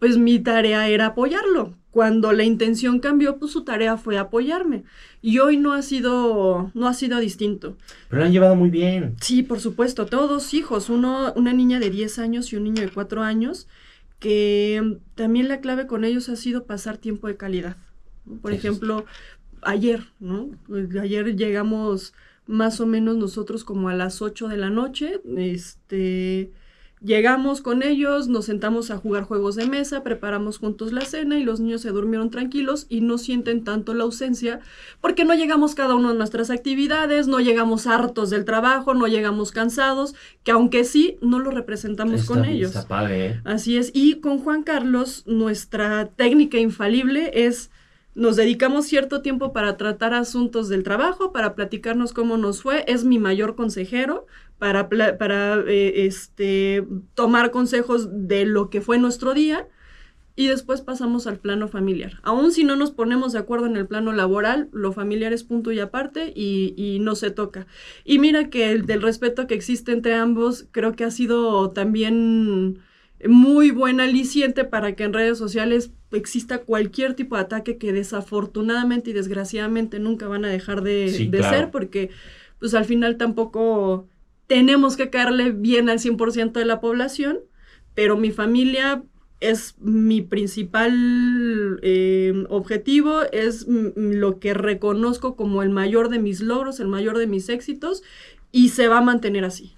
pues 0.00 0.18
mi 0.18 0.40
tarea 0.40 0.88
era 0.88 1.06
apoyarlo. 1.08 1.78
Cuando 1.92 2.32
la 2.32 2.44
intención 2.44 3.00
cambió, 3.00 3.38
pues 3.38 3.52
su 3.52 3.64
tarea 3.64 3.98
fue 3.98 4.18
apoyarme. 4.18 4.84
Y 5.22 5.40
hoy 5.40 5.58
no 5.58 5.74
ha 5.74 5.82
sido, 5.82 6.72
no 6.74 6.88
ha 6.88 6.94
sido 6.94 7.20
distinto. 7.20 7.78
Pero 8.08 8.20
lo 8.20 8.26
han 8.26 8.32
llevado 8.32 8.56
muy 8.56 8.70
bien. 8.70 9.16
Sí, 9.20 9.42
por 9.44 9.60
supuesto. 9.60 10.06
Tengo 10.06 10.28
dos 10.28 10.54
hijos, 10.54 10.88
uno, 10.90 11.32
una 11.36 11.52
niña 11.52 11.80
de 11.80 11.90
10 11.90 12.18
años 12.20 12.52
y 12.52 12.56
un 12.56 12.64
niño 12.64 12.82
de 12.82 12.90
4 12.90 13.22
años, 13.22 13.68
que 14.18 14.98
también 15.16 15.48
la 15.48 15.60
clave 15.60 15.86
con 15.86 16.04
ellos 16.04 16.28
ha 16.28 16.36
sido 16.36 16.66
pasar 16.66 16.98
tiempo 16.98 17.28
de 17.28 17.36
calidad. 17.36 17.76
Por 18.40 18.52
Sí, 18.52 18.58
sí, 18.60 18.74
sí. 18.74 18.92
ejemplo, 18.92 19.06
ayer, 19.62 20.12
¿no? 20.20 20.50
Pues, 20.66 20.94
Ayer 20.96 21.36
llegamos 21.36 22.14
más 22.46 22.80
o 22.80 22.86
menos 22.86 23.16
nosotros 23.16 23.64
como 23.64 23.88
a 23.88 23.94
las 23.94 24.22
8 24.22 24.48
de 24.48 24.56
la 24.56 24.70
noche, 24.70 25.20
este... 25.36 26.52
Llegamos 27.02 27.62
con 27.62 27.82
ellos, 27.82 28.28
nos 28.28 28.44
sentamos 28.44 28.90
a 28.90 28.98
jugar 28.98 29.24
juegos 29.24 29.56
de 29.56 29.66
mesa, 29.66 30.02
preparamos 30.02 30.58
juntos 30.58 30.92
la 30.92 31.00
cena 31.00 31.38
y 31.38 31.44
los 31.44 31.58
niños 31.58 31.80
se 31.80 31.90
durmieron 31.92 32.28
tranquilos 32.30 32.84
y 32.90 33.00
no 33.00 33.16
sienten 33.16 33.64
tanto 33.64 33.94
la 33.94 34.04
ausencia 34.04 34.60
porque 35.00 35.24
no 35.24 35.34
llegamos 35.34 35.74
cada 35.74 35.94
uno 35.94 36.10
a 36.10 36.14
nuestras 36.14 36.50
actividades, 36.50 37.26
no 37.26 37.40
llegamos 37.40 37.86
hartos 37.86 38.28
del 38.28 38.44
trabajo, 38.44 38.92
no 38.92 39.06
llegamos 39.06 39.50
cansados, 39.50 40.14
que 40.44 40.50
aunque 40.50 40.84
sí, 40.84 41.16
no 41.22 41.38
lo 41.38 41.50
representamos 41.50 42.20
Está- 42.20 42.34
con 42.34 42.44
ellos. 42.44 42.74
Está 42.76 42.86
padre, 42.86 43.26
¿eh? 43.26 43.40
Así 43.44 43.78
es. 43.78 43.92
Y 43.94 44.16
con 44.20 44.38
Juan 44.38 44.62
Carlos, 44.62 45.22
nuestra 45.26 46.04
técnica 46.16 46.58
infalible 46.58 47.30
es, 47.46 47.70
nos 48.14 48.36
dedicamos 48.36 48.86
cierto 48.86 49.22
tiempo 49.22 49.52
para 49.52 49.76
tratar 49.76 50.14
asuntos 50.14 50.68
del 50.68 50.82
trabajo, 50.82 51.32
para 51.32 51.54
platicarnos 51.54 52.12
cómo 52.12 52.36
nos 52.36 52.62
fue, 52.62 52.84
es 52.88 53.04
mi 53.04 53.18
mayor 53.18 53.54
consejero, 53.54 54.26
para, 54.58 54.88
para 54.88 55.60
eh, 55.66 56.06
este, 56.06 56.84
tomar 57.14 57.50
consejos 57.50 58.08
de 58.10 58.44
lo 58.46 58.68
que 58.70 58.80
fue 58.80 58.98
nuestro 58.98 59.34
día. 59.34 59.68
Y 60.36 60.46
después 60.46 60.80
pasamos 60.80 61.26
al 61.26 61.38
plano 61.38 61.68
familiar. 61.68 62.18
Aún 62.22 62.52
si 62.52 62.64
no 62.64 62.74
nos 62.74 62.92
ponemos 62.92 63.32
de 63.32 63.40
acuerdo 63.40 63.66
en 63.66 63.76
el 63.76 63.86
plano 63.86 64.12
laboral, 64.12 64.70
lo 64.72 64.92
familiar 64.92 65.34
es 65.34 65.44
punto 65.44 65.70
y 65.70 65.80
aparte 65.80 66.32
y, 66.34 66.72
y 66.78 66.98
no 67.00 67.14
se 67.14 67.30
toca. 67.30 67.66
Y 68.04 68.20
mira 68.20 68.48
que 68.48 68.70
el 68.70 68.86
del 68.86 69.02
respeto 69.02 69.46
que 69.46 69.54
existe 69.54 69.92
entre 69.92 70.14
ambos, 70.14 70.66
creo 70.70 70.92
que 70.92 71.04
ha 71.04 71.10
sido 71.10 71.70
también 71.72 72.80
muy 73.28 73.70
buen 73.70 74.00
aliciente 74.00 74.64
para 74.64 74.94
que 74.94 75.04
en 75.04 75.12
redes 75.12 75.38
sociales 75.38 75.92
exista 76.12 76.58
cualquier 76.58 77.14
tipo 77.14 77.36
de 77.36 77.42
ataque 77.42 77.76
que 77.78 77.92
desafortunadamente 77.92 79.10
y 79.10 79.12
desgraciadamente 79.12 79.98
nunca 79.98 80.26
van 80.26 80.44
a 80.44 80.48
dejar 80.48 80.82
de, 80.82 81.08
Sí, 81.08 81.26
de 81.28 81.38
claro. 81.38 81.56
ser 81.56 81.70
porque 81.70 82.10
pues 82.58 82.74
al 82.74 82.84
final 82.84 83.16
tampoco 83.16 84.08
tenemos 84.46 84.96
que 84.96 85.10
caerle 85.10 85.52
bien 85.52 85.88
al 85.88 85.98
100% 85.98 86.58
de 86.58 86.64
la 86.66 86.80
población, 86.80 87.38
pero 87.94 88.16
mi 88.16 88.30
familia 88.30 89.02
es 89.40 89.76
mi 89.78 90.20
principal 90.20 91.78
eh, 91.82 92.44
objetivo, 92.48 93.22
es 93.32 93.66
lo 93.68 94.38
que 94.38 94.52
reconozco 94.52 95.36
como 95.36 95.62
el 95.62 95.70
mayor 95.70 96.10
de 96.10 96.18
mis 96.18 96.40
logros, 96.40 96.80
el 96.80 96.88
mayor 96.88 97.16
de 97.16 97.26
mis 97.26 97.48
éxitos 97.48 98.02
y 98.52 98.68
se 98.70 98.88
va 98.88 98.98
a 98.98 99.02
mantener 99.02 99.44
así. 99.44 99.76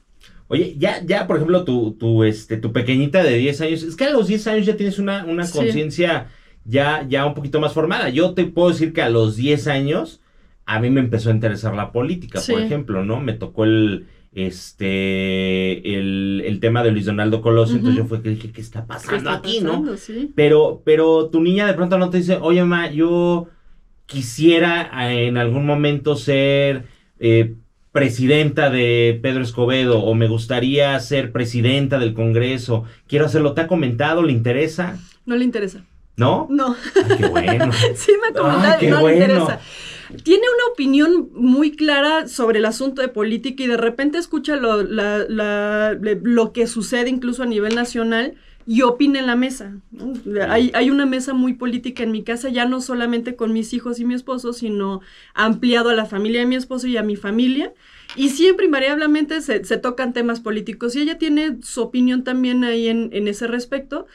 Oye, 0.53 0.75
ya, 0.79 1.03
ya, 1.05 1.27
por 1.27 1.37
ejemplo, 1.37 1.65
tu, 1.65 1.93
tu, 1.95 2.25
este, 2.25 2.59
tu 2.59 2.73
pequeñita 2.73 3.23
de 3.25 3.39
10 3.39 3.61
años, 3.63 3.83
es 3.83 3.97
que 3.97 4.05
a 4.05 4.11
los 4.11 4.27
10 4.29 4.47
años 4.49 4.67
ya 4.67 4.77
tienes 4.77 4.99
una, 4.99 5.25
una 5.25 5.47
Sí. 5.47 5.57
conciencia 5.59 6.29
ya, 6.65 7.07
ya 7.09 7.25
un 7.27 7.33
poquito 7.35 7.59
más 7.59 7.73
formada. 7.73 8.11
Yo 8.11 8.35
te 8.35 8.45
puedo 8.45 8.69
decir 8.69 8.93
que 8.93 9.01
a 9.03 9.09
los 9.09 9.37
10 9.37 9.67
años 9.67 10.21
a 10.67 10.79
mí 10.79 10.91
me 10.91 11.01
empezó 11.01 11.31
a 11.31 11.33
interesar 11.33 11.75
la 11.75 11.91
política, 11.91 12.41
por 12.47 12.61
ejemplo, 12.61 13.03
¿no? 13.05 13.19
Me 13.21 13.33
tocó 13.33 13.65
el, 13.65 14.07
este, 14.33 15.99
el, 15.99 16.43
el 16.45 16.61
tema 16.61 16.83
de 16.83 16.91
Luis 16.93 17.07
Donaldo 17.07 17.41
Colosio, 17.41 17.77
entonces 17.77 17.99
yo 17.99 18.07
fue 18.07 18.23
que 18.23 18.29
dije, 18.31 18.53
¿qué 18.53 18.61
está 18.61 18.83
¿Qué 18.83 18.87
pasando 18.89 19.17
está 19.17 19.35
aquí, 19.35 19.61
no? 19.61 19.97
Sí. 19.97 20.33
Pero, 20.37 20.83
pero 20.85 21.31
tu 21.31 21.41
niña 21.41 21.67
de 21.67 21.75
pronto 21.75 21.99
no 21.99 22.11
te 22.11 22.19
dice, 22.19 22.39
oye, 22.41 22.63
ma, 22.65 22.91
yo 22.91 23.49
quisiera 24.07 24.91
eh, 25.11 25.27
en 25.29 25.37
algún 25.39 25.65
momento 25.67 26.17
ser 26.17 26.85
eh, 27.19 27.55
presidenta 27.93 28.71
de 28.71 29.19
Pedro 29.23 29.43
Escobedo 29.43 30.01
o 30.03 30.15
me 30.15 30.27
gustaría 30.29 30.99
ser 31.01 31.31
presidenta 31.31 31.99
del 31.99 32.15
Congreso. 32.15 32.85
Quiero 33.07 33.27
hacerlo. 33.27 33.53
¿Te 33.53 33.61
ha 33.61 33.67
comentado? 33.67 34.23
¿Le 34.23 34.33
interesa? 34.33 34.99
No 35.27 35.37
le 35.37 35.45
interesa. 35.45 35.85
¿No? 36.17 36.47
No. 36.51 36.75
Ay, 36.97 37.17
qué 37.19 37.27
bueno. 37.29 37.71
Sí, 37.95 38.13
me 38.21 38.29
ha 38.29 38.41
comentado, 38.43 38.73
Ay, 38.73 38.81
qué 38.81 38.91
no 38.91 39.01
bueno. 39.01 39.19
le 39.19 39.25
interesa. 39.25 39.61
Tiene 40.25 40.43
una 40.43 40.73
opinión 40.73 41.29
muy 41.35 41.73
clara 41.75 42.29
sobre 42.29 42.59
el 42.59 42.67
asunto 42.67 43.01
de 43.01 43.09
política 43.09 43.63
y 43.63 43.67
de 43.67 43.79
repente 43.79 44.19
escucha 44.19 44.57
lo, 44.57 44.83
la- 44.83 45.25
la- 45.29 45.97
lo 46.03 46.53
que 46.53 46.67
sucede 46.67 47.09
incluso 47.09 47.43
a 47.43 47.47
nivel 47.47 47.75
nacional 47.75 48.35
y 48.67 48.83
opina 48.83 49.19
en 49.19 49.27
la 49.27 49.37
mesa. 49.37 49.77
¿no? 49.91 50.13
Hay, 50.49 50.71
hay 50.75 50.91
una 50.91 51.07
mesa 51.07 51.35
muy 51.35 51.55
política 51.55 52.03
en 52.03 52.13
mi 52.13 52.23
casa, 52.23 52.49
ya 52.49 52.65
no 52.65 52.81
solamente 52.81 53.37
con 53.37 53.53
mis 53.53 53.73
hijos 53.73 54.01
y 54.01 54.05
mi 54.05 54.15
esposo, 54.15 54.53
sino 54.53 55.01
ampliado 55.35 55.91
a 55.91 55.95
la 55.95 56.07
familia 56.07 56.41
de 56.41 56.47
mi 56.47 56.57
esposo 56.57 56.87
y 56.87 56.97
a 56.97 57.03
mi 57.03 57.17
familia. 57.17 57.73
Y 58.15 58.29
siempre 58.31 58.67
invariablemente 58.67 59.41
se, 59.41 59.65
se 59.65 59.79
tocan 59.79 60.13
temas 60.13 60.41
políticos 60.41 60.95
y 60.95 61.01
ella 61.01 61.19
tiene 61.19 61.59
su 61.63 61.83
opinión 61.83 62.25
también 62.25 62.65
ahí 62.65 62.89
en, 62.89 63.11
en 63.13 63.29
ese 63.29 63.47
respecto 63.47 64.07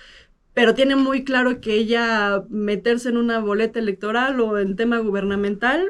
pero 0.54 0.74
tiene 0.74 0.96
muy 0.96 1.24
claro 1.24 1.62
que 1.62 1.76
ella 1.76 2.44
meterse 2.50 3.10
en 3.10 3.18
una 3.18 3.38
boleta 3.38 3.78
electoral 3.78 4.40
o 4.40 4.58
en 4.58 4.76
tema 4.76 4.98
gubernamental 4.98 5.86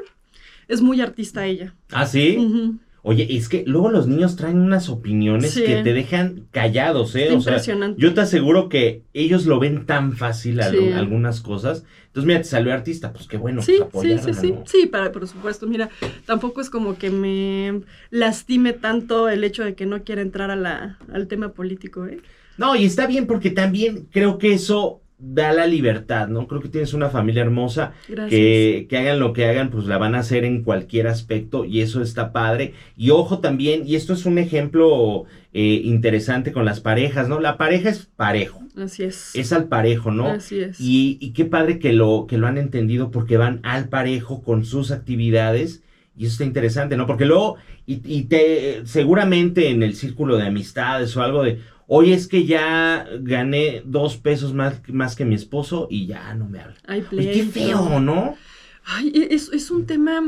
es 0.68 0.82
muy 0.82 1.00
artista 1.00 1.46
ella. 1.46 1.74
¿Ah, 1.90 2.04
sí? 2.04 2.36
Ujú. 2.36 2.78
Oye, 3.02 3.26
es 3.30 3.48
que 3.48 3.62
luego 3.66 3.90
los 3.90 4.06
niños 4.08 4.36
traen 4.36 4.58
unas 4.58 4.88
opiniones 4.88 5.52
Sí. 5.54 5.62
que 5.64 5.82
te 5.82 5.92
dejan 5.92 6.46
callados, 6.50 7.14
¿eh? 7.14 7.24
Está 7.24 7.36
O 7.36 7.40
sea, 7.40 7.52
impresionante. 7.52 8.00
yo 8.00 8.12
te 8.12 8.20
aseguro 8.20 8.68
que 8.68 9.02
ellos 9.14 9.46
lo 9.46 9.58
ven 9.60 9.86
tan 9.86 10.12
fácil 10.14 10.60
Sí. 10.70 10.92
algunas 10.92 11.40
cosas. 11.40 11.84
Entonces, 12.08 12.26
mira, 12.26 12.38
te 12.40 12.44
salió 12.48 12.72
artista, 12.74 13.12
pues 13.12 13.28
qué 13.28 13.36
bueno, 13.36 13.62
Sí, 13.62 13.78
pues 13.92 14.08
sí, 14.08 14.32
sí, 14.32 14.34
sí. 14.40 14.50
¿no? 14.52 14.64
Sí, 14.66 14.86
para, 14.86 15.12
por 15.12 15.26
supuesto. 15.28 15.66
Mira, 15.66 15.88
tampoco 16.26 16.60
es 16.60 16.70
como 16.70 16.98
que 16.98 17.10
me 17.10 17.82
lastime 18.10 18.72
tanto 18.72 19.28
el 19.28 19.44
hecho 19.44 19.62
de 19.64 19.74
que 19.74 19.86
no 19.86 20.02
quiera 20.02 20.20
entrar 20.22 20.50
a 20.50 20.56
la, 20.56 20.98
al 21.12 21.28
tema 21.28 21.50
político, 21.52 22.06
¿eh? 22.06 22.18
No, 22.56 22.74
y 22.74 22.84
está 22.84 23.06
bien 23.06 23.26
porque 23.28 23.50
también 23.50 24.08
creo 24.10 24.38
que 24.38 24.52
eso 24.54 25.00
da 25.18 25.52
la 25.52 25.66
libertad, 25.66 26.28
¿no? 26.28 26.46
Creo 26.46 26.60
que 26.60 26.68
tienes 26.68 26.94
una 26.94 27.10
familia 27.10 27.42
hermosa, 27.42 27.92
Gracias. 28.08 28.30
que, 28.30 28.86
que 28.88 28.96
hagan 28.98 29.18
lo 29.18 29.32
que 29.32 29.46
hagan, 29.46 29.70
pues 29.70 29.84
la 29.86 29.98
van 29.98 30.14
a 30.14 30.20
hacer 30.20 30.44
en 30.44 30.62
cualquier 30.62 31.08
aspecto 31.08 31.64
y 31.64 31.80
eso 31.80 32.02
está 32.02 32.32
padre. 32.32 32.74
Y 32.96 33.10
ojo 33.10 33.40
también, 33.40 33.82
y 33.84 33.96
esto 33.96 34.12
es 34.12 34.26
un 34.26 34.38
ejemplo 34.38 35.24
eh, 35.52 35.80
interesante 35.84 36.52
con 36.52 36.64
las 36.64 36.80
parejas, 36.80 37.28
¿no? 37.28 37.40
La 37.40 37.56
pareja 37.56 37.88
es 37.90 38.06
parejo, 38.14 38.60
Así 38.76 39.02
es. 39.02 39.34
es 39.34 39.52
al 39.52 39.64
parejo, 39.66 40.12
¿no? 40.12 40.28
Así 40.28 40.60
es. 40.60 40.80
Y, 40.80 41.18
y 41.20 41.32
qué 41.32 41.44
padre 41.44 41.80
que 41.80 41.92
lo, 41.92 42.26
que 42.28 42.38
lo 42.38 42.46
han 42.46 42.56
entendido 42.58 43.10
porque 43.10 43.36
van 43.36 43.58
al 43.64 43.88
parejo 43.88 44.42
con 44.44 44.64
sus 44.64 44.92
actividades. 44.92 45.82
Y 46.16 46.24
eso 46.24 46.32
está 46.32 46.44
interesante, 46.44 46.96
¿no? 46.96 47.06
Porque 47.06 47.26
luego, 47.26 47.56
y, 47.86 48.00
y 48.04 48.24
te, 48.24 48.82
seguramente 48.86 49.70
en 49.70 49.84
el 49.84 49.94
círculo 49.94 50.36
de 50.36 50.46
amistades 50.48 51.16
o 51.16 51.22
algo 51.22 51.44
de, 51.44 51.60
oye, 51.88 52.14
es 52.14 52.28
que 52.28 52.44
ya 52.44 53.08
gané 53.20 53.82
dos 53.84 54.18
pesos 54.18 54.54
más, 54.54 54.80
más 54.88 55.16
que 55.16 55.24
mi 55.24 55.34
esposo 55.34 55.88
y 55.90 56.06
ya 56.06 56.34
no 56.34 56.46
me 56.46 56.60
habla. 56.60 56.76
Hay 56.86 57.04
Oye, 57.10 57.32
qué 57.32 57.42
feo, 57.44 57.98
¿no? 57.98 58.36
Ay, 58.84 59.10
e- 59.14 59.34
es, 59.34 59.50
es 59.52 59.70
un 59.70 59.86
tema. 59.86 60.22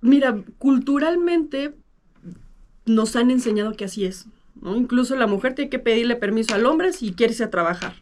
Mira, 0.00 0.40
culturalmente 0.58 1.74
nos 2.86 3.16
han 3.16 3.30
enseñado 3.30 3.72
que 3.74 3.84
así 3.84 4.04
es. 4.04 4.26
¿no? 4.62 4.76
Incluso 4.76 5.16
la 5.16 5.26
mujer 5.26 5.54
tiene 5.54 5.70
que 5.70 5.80
pedirle 5.80 6.16
permiso 6.16 6.54
al 6.54 6.66
hombre 6.66 6.92
si 6.92 7.12
quiere 7.12 7.32
irse 7.32 7.44
a 7.44 7.50
trabajar. 7.50 7.94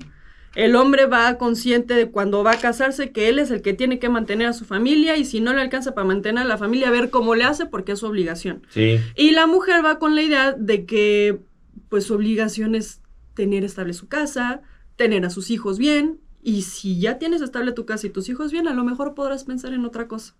El 0.55 0.77
hombre 0.77 1.07
va 1.07 1.37
consciente 1.37 1.94
de 1.94 2.11
cuando 2.11 2.42
va 2.42 2.53
a 2.53 2.59
casarse 2.61 3.12
que 3.12 3.29
él 3.29 3.38
es 3.38 3.51
el 3.51 3.61
que 3.61 3.75
tiene 3.75 3.99
que 3.99 4.09
mantener 4.09 4.49
a 4.49 4.53
su 4.55 4.64
familia 4.64 5.16
y 5.16 5.25
si 5.25 5.40
no 5.40 5.53
le 5.53 5.61
alcanza 5.61 5.94
para 5.94 6.07
mantener 6.07 6.44
a 6.44 6.46
la 6.46 6.57
familia, 6.57 6.88
a 6.88 6.92
ver 6.92 7.11
cómo 7.11 7.35
le 7.35 7.44
hace 7.44 7.66
porque 7.66 7.92
es 7.92 7.99
su 7.99 8.07
obligación. 8.07 8.62
Sí. 8.70 8.99
Y 9.16 9.33
la 9.33 9.46
mujer 9.46 9.85
va 9.85 9.99
con 9.99 10.14
la 10.14 10.22
idea 10.22 10.53
de 10.53 10.87
que 10.87 11.40
pues 11.88 12.05
su 12.05 12.14
obligación 12.14 12.75
es 12.75 13.01
tener 13.35 13.64
estable 13.64 13.92
su 13.92 14.09
casa, 14.09 14.62
tener 14.96 15.25
a 15.25 15.31
sus 15.31 15.51
hijos 15.51 15.79
bien, 15.79 16.20
y 16.42 16.62
si 16.62 17.01
ya 17.01 17.18
tienes 17.18 17.42
estable 17.42 17.72
tu 17.72 17.87
casa 17.87 18.07
y 18.07 18.11
tus 18.11 18.29
hijos 18.29 18.53
bien, 18.53 18.68
a 18.68 18.75
lo 18.75 18.85
mejor 18.85 19.14
podrás 19.14 19.42
pensar 19.42 19.72
en 19.75 19.85
otra 19.85 20.07
cosa. 20.07 20.37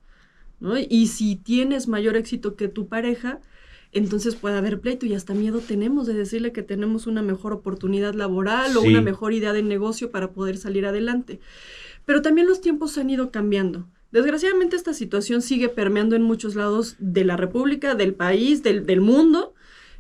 ¿no? 0.61 0.75
Y 0.79 1.09
si 1.09 1.35
tienes 1.35 1.89
mayor 1.89 2.17
éxito 2.17 2.55
que 2.55 2.69
tu 2.69 2.87
pareja, 2.87 3.41
entonces 3.91 4.37
puede 4.37 4.57
haber 4.57 4.81
pleito 4.81 5.05
y 5.05 5.15
hasta 5.15 5.35
miedo 5.35 5.59
tenemos 5.59 6.07
de 6.07 6.15
decirle 6.15 6.53
que 6.53 6.63
tenemos 6.63 7.09
una 7.09 7.23
mejor 7.23 7.53
oportunidad 7.53 8.15
laboral 8.15 8.77
o 8.77 8.83
una 8.83 9.01
mejor 9.01 9.33
idea 9.33 9.53
de 9.53 9.65
negocio 9.65 10.13
para 10.13 10.31
poder 10.33 10.59
salir 10.59 10.87
adelante. 10.87 11.41
Pero 12.05 12.23
también 12.23 12.47
los 12.47 12.61
tiempos 12.61 12.97
han 12.99 13.11
ido 13.11 13.33
cambiando. 13.33 13.89
Desgraciadamente 14.13 14.77
esta 14.77 14.95
situación 14.95 15.43
sigue 15.43 15.69
permeando 15.69 16.15
en 16.15 16.23
muchos 16.23 16.55
lados 16.55 16.95
de 17.01 17.25
la 17.25 17.37
República, 17.37 17.97
del 17.97 18.15
país, 18.15 18.63
del, 18.63 18.87
del 18.87 19.01
mundo, 19.01 19.55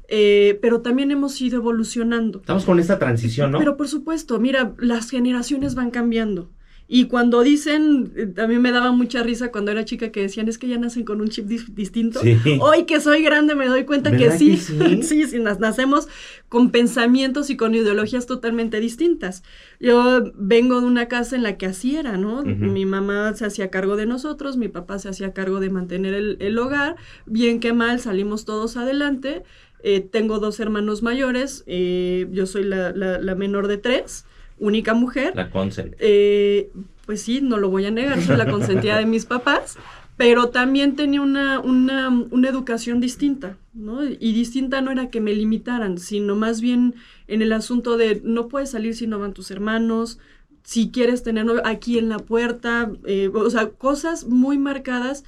eh, 0.08 0.58
pero 0.62 0.80
también 0.82 1.10
hemos 1.10 1.40
ido 1.40 1.58
evolucionando. 1.58 2.38
Estamos 2.40 2.64
con 2.64 2.78
esta 2.80 2.98
transición, 2.98 3.52
¿no? 3.52 3.58
Pero 3.58 3.76
por 3.76 3.88
supuesto, 3.88 4.38
mira, 4.38 4.74
las 4.78 5.10
generaciones 5.10 5.74
van 5.74 5.90
cambiando. 5.90 6.50
Y 6.88 7.06
cuando 7.06 7.42
dicen, 7.42 8.12
eh, 8.14 8.40
a 8.40 8.46
mí 8.46 8.58
me 8.60 8.70
daba 8.70 8.92
mucha 8.92 9.20
risa 9.24 9.50
cuando 9.50 9.72
era 9.72 9.84
chica 9.84 10.12
que 10.12 10.20
decían, 10.22 10.46
es 10.46 10.56
que 10.56 10.68
ya 10.68 10.78
nacen 10.78 11.04
con 11.04 11.20
un 11.20 11.30
chip 11.30 11.48
dis- 11.48 11.74
distinto. 11.74 12.20
Sí. 12.20 12.36
Hoy 12.60 12.84
que 12.84 13.00
soy 13.00 13.24
grande 13.24 13.56
me 13.56 13.66
doy 13.66 13.84
cuenta 13.84 14.12
que 14.12 14.18
¿Verdad 14.28 14.38
sí. 14.38 14.50
que 14.50 14.56
sí? 14.56 15.02
sí, 15.02 15.24
sí, 15.26 15.36
nas- 15.38 15.58
nacemos 15.58 16.06
con 16.48 16.70
pensamientos 16.70 17.50
y 17.50 17.56
con 17.56 17.74
ideologías 17.74 18.26
totalmente 18.26 18.78
distintas. 18.78 19.42
Yo 19.80 20.30
vengo 20.36 20.80
de 20.80 20.86
una 20.86 21.08
casa 21.08 21.34
en 21.34 21.42
la 21.42 21.58
que 21.58 21.66
así 21.66 21.96
era, 21.96 22.16
¿no? 22.18 22.42
Ujú. 22.42 22.50
Mi 22.50 22.86
mamá 22.86 23.34
se 23.34 23.46
hacía 23.46 23.68
cargo 23.68 23.96
de 23.96 24.06
nosotros, 24.06 24.56
mi 24.56 24.68
papá 24.68 25.00
se 25.00 25.08
hacía 25.08 25.32
cargo 25.32 25.58
de 25.58 25.70
mantener 25.70 26.14
el, 26.14 26.36
el 26.38 26.56
hogar. 26.56 26.94
Bien 27.26 27.58
que 27.58 27.72
mal, 27.72 27.98
salimos 27.98 28.44
todos 28.44 28.76
adelante. 28.76 29.42
Eh, 29.82 30.00
tengo 30.00 30.38
dos 30.38 30.58
hermanos 30.60 31.02
mayores, 31.02 31.62
eh, 31.66 32.26
yo 32.32 32.46
soy 32.46 32.64
la, 32.64 32.92
la- 32.92 33.18
la 33.20 33.34
menor 33.34 33.68
de 33.68 33.78
tres, 33.78 34.24
única 34.58 34.94
mujer. 34.94 35.34
La 35.36 35.50
consent. 35.50 35.94
Eh, 35.98 36.70
pues 37.04 37.22
sí, 37.22 37.40
no 37.40 37.56
lo 37.58 37.68
voy 37.70 37.84
a 37.86 37.90
negar, 37.90 38.20
soy 38.22 38.36
la 38.36 38.50
consentida 38.50 38.98
de 38.98 39.06
mis 39.06 39.26
papás, 39.26 39.76
pero 40.16 40.48
también 40.48 40.96
tenía 40.96 41.20
una, 41.20 41.60
una, 41.60 42.08
una 42.08 42.48
educación 42.48 43.00
distinta, 43.00 43.58
¿no? 43.74 44.02
Y 44.04 44.32
distinta 44.32 44.80
no 44.80 44.90
era 44.90 45.08
que 45.10 45.20
me 45.20 45.32
limitaran, 45.34 45.98
sino 45.98 46.34
más 46.34 46.60
bien 46.60 46.94
en 47.28 47.42
el 47.42 47.52
asunto 47.52 47.96
de 47.96 48.20
no 48.24 48.48
puedes 48.48 48.70
salir 48.70 48.96
si 48.96 49.06
no 49.06 49.18
van 49.20 49.34
tus 49.34 49.50
hermanos, 49.52 50.18
si 50.64 50.90
quieres 50.90 51.22
tener 51.22 51.46
aquí 51.64 51.96
en 51.98 52.08
la 52.08 52.18
puerta, 52.18 52.90
eh, 53.04 53.30
o 53.32 53.50
sea, 53.50 53.68
cosas 53.68 54.24
muy 54.26 54.58
marcadas 54.58 55.22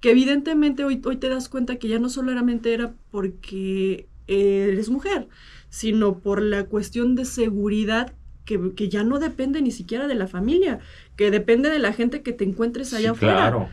que 0.00 0.10
evidentemente 0.10 0.84
hoy, 0.84 1.00
hoy 1.04 1.16
te 1.16 1.28
das 1.28 1.48
cuenta 1.48 1.76
que 1.76 1.88
ya 1.88 1.98
no 1.98 2.08
solamente 2.08 2.72
era 2.74 2.94
porque 3.10 4.08
eres 4.26 4.88
mujer, 4.90 5.28
sino 5.68 6.18
por 6.20 6.42
la 6.42 6.64
cuestión 6.64 7.14
de 7.14 7.24
seguridad 7.24 8.12
que, 8.44 8.74
que 8.74 8.88
ya 8.88 9.04
no 9.04 9.18
depende 9.18 9.60
ni 9.62 9.70
siquiera 9.70 10.08
de 10.08 10.14
la 10.14 10.26
familia, 10.26 10.80
que 11.16 11.30
depende 11.30 11.68
de 11.70 11.78
la 11.78 11.92
gente 11.92 12.22
que 12.22 12.32
te 12.32 12.44
encuentres 12.44 12.92
allá 12.94 13.10
Sí, 13.14 13.16
afuera. 13.16 13.36
claro. 13.36 13.68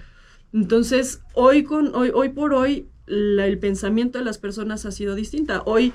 Entonces, 0.53 1.21
hoy, 1.33 1.63
con, 1.63 1.93
hoy, 1.95 2.11
hoy 2.13 2.29
por 2.29 2.53
hoy, 2.53 2.87
la- 3.05 3.47
el 3.47 3.59
pensamiento 3.59 4.19
de 4.19 4.25
las 4.25 4.37
personas 4.37 4.85
ha 4.85 4.91
sido 4.91 5.15
distinta. 5.15 5.61
Hoy 5.65 5.93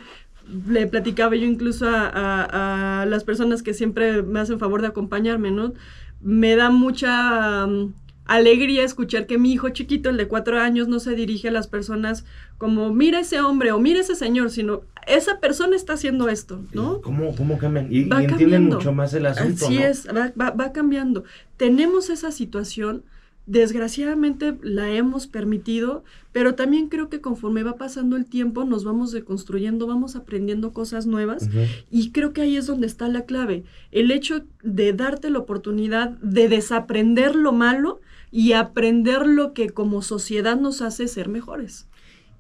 le 0.68 0.86
platicaba 0.86 1.36
yo 1.36 1.46
incluso 1.46 1.86
a, 1.88 2.08
a- 2.08 3.02
a 3.02 3.06
las 3.06 3.24
personas 3.24 3.62
que 3.62 3.74
siempre 3.74 4.22
me 4.22 4.40
hacen 4.40 4.58
favor 4.58 4.82
de 4.82 4.88
acompañarme, 4.88 5.50
¿no? 5.50 5.72
Me 6.20 6.56
da 6.56 6.70
mucha 6.70 7.66
mm, 7.66 7.94
alegría 8.26 8.84
escuchar 8.84 9.26
que 9.26 9.38
mi 9.38 9.52
hijo 9.52 9.70
chiquito, 9.70 10.10
el 10.10 10.16
de 10.16 10.28
cuatro 10.28 10.60
años, 10.60 10.88
no 10.88 11.00
se 11.00 11.14
dirige 11.14 11.48
a 11.48 11.52
las 11.52 11.66
personas 11.66 12.24
como 12.58 12.92
mira 12.92 13.20
ese 13.20 13.40
hombre 13.40 13.72
o 13.72 13.78
mira 13.78 14.00
ese 14.00 14.14
señor, 14.14 14.50
sino 14.50 14.82
esa 15.06 15.40
persona 15.40 15.76
está 15.76 15.94
haciendo 15.94 16.28
esto, 16.28 16.60
¿no? 16.72 17.00
¿Cómo, 17.00 17.34
cómo 17.34 17.58
cambian? 17.58 17.92
Y, 17.92 18.02
entienden 18.02 18.66
mucho 18.66 18.92
más 18.92 19.12
el 19.14 19.26
asunto. 19.26 19.64
Así 19.64 19.78
es, 19.78 20.06
va, 20.08 20.50
va 20.50 20.72
cambiando. 20.72 21.24
Tenemos 21.56 22.10
esa 22.10 22.30
situación 22.30 23.04
desgraciadamente 23.46 24.56
la 24.62 24.88
hemos 24.90 25.26
permitido, 25.26 26.04
pero 26.30 26.54
también 26.54 26.88
creo 26.88 27.08
que 27.08 27.20
conforme 27.20 27.62
va 27.62 27.76
pasando 27.76 28.16
el 28.16 28.26
tiempo 28.26 28.64
nos 28.64 28.84
vamos 28.84 29.10
deconstruyendo, 29.10 29.86
vamos 29.86 30.14
aprendiendo 30.14 30.72
cosas 30.72 31.06
nuevas 31.06 31.48
y 31.90 32.12
creo 32.12 32.32
que 32.32 32.42
ahí 32.42 32.56
es 32.56 32.66
donde 32.66 32.86
está 32.86 33.08
la 33.08 33.22
clave. 33.22 33.64
El 33.90 34.10
hecho 34.10 34.44
de 34.62 34.92
darte 34.92 35.28
la 35.30 35.40
oportunidad 35.40 36.10
de 36.20 36.48
desaprender 36.48 37.34
lo 37.34 37.52
malo 37.52 38.00
y 38.32 38.54
aprender 38.54 39.26
lo 39.26 39.52
que 39.52 39.68
como 39.68 40.02
sociedad 40.02 40.56
nos 40.56 40.80
hace 40.80 41.06
ser 41.06 41.28
mejores. 41.28 41.86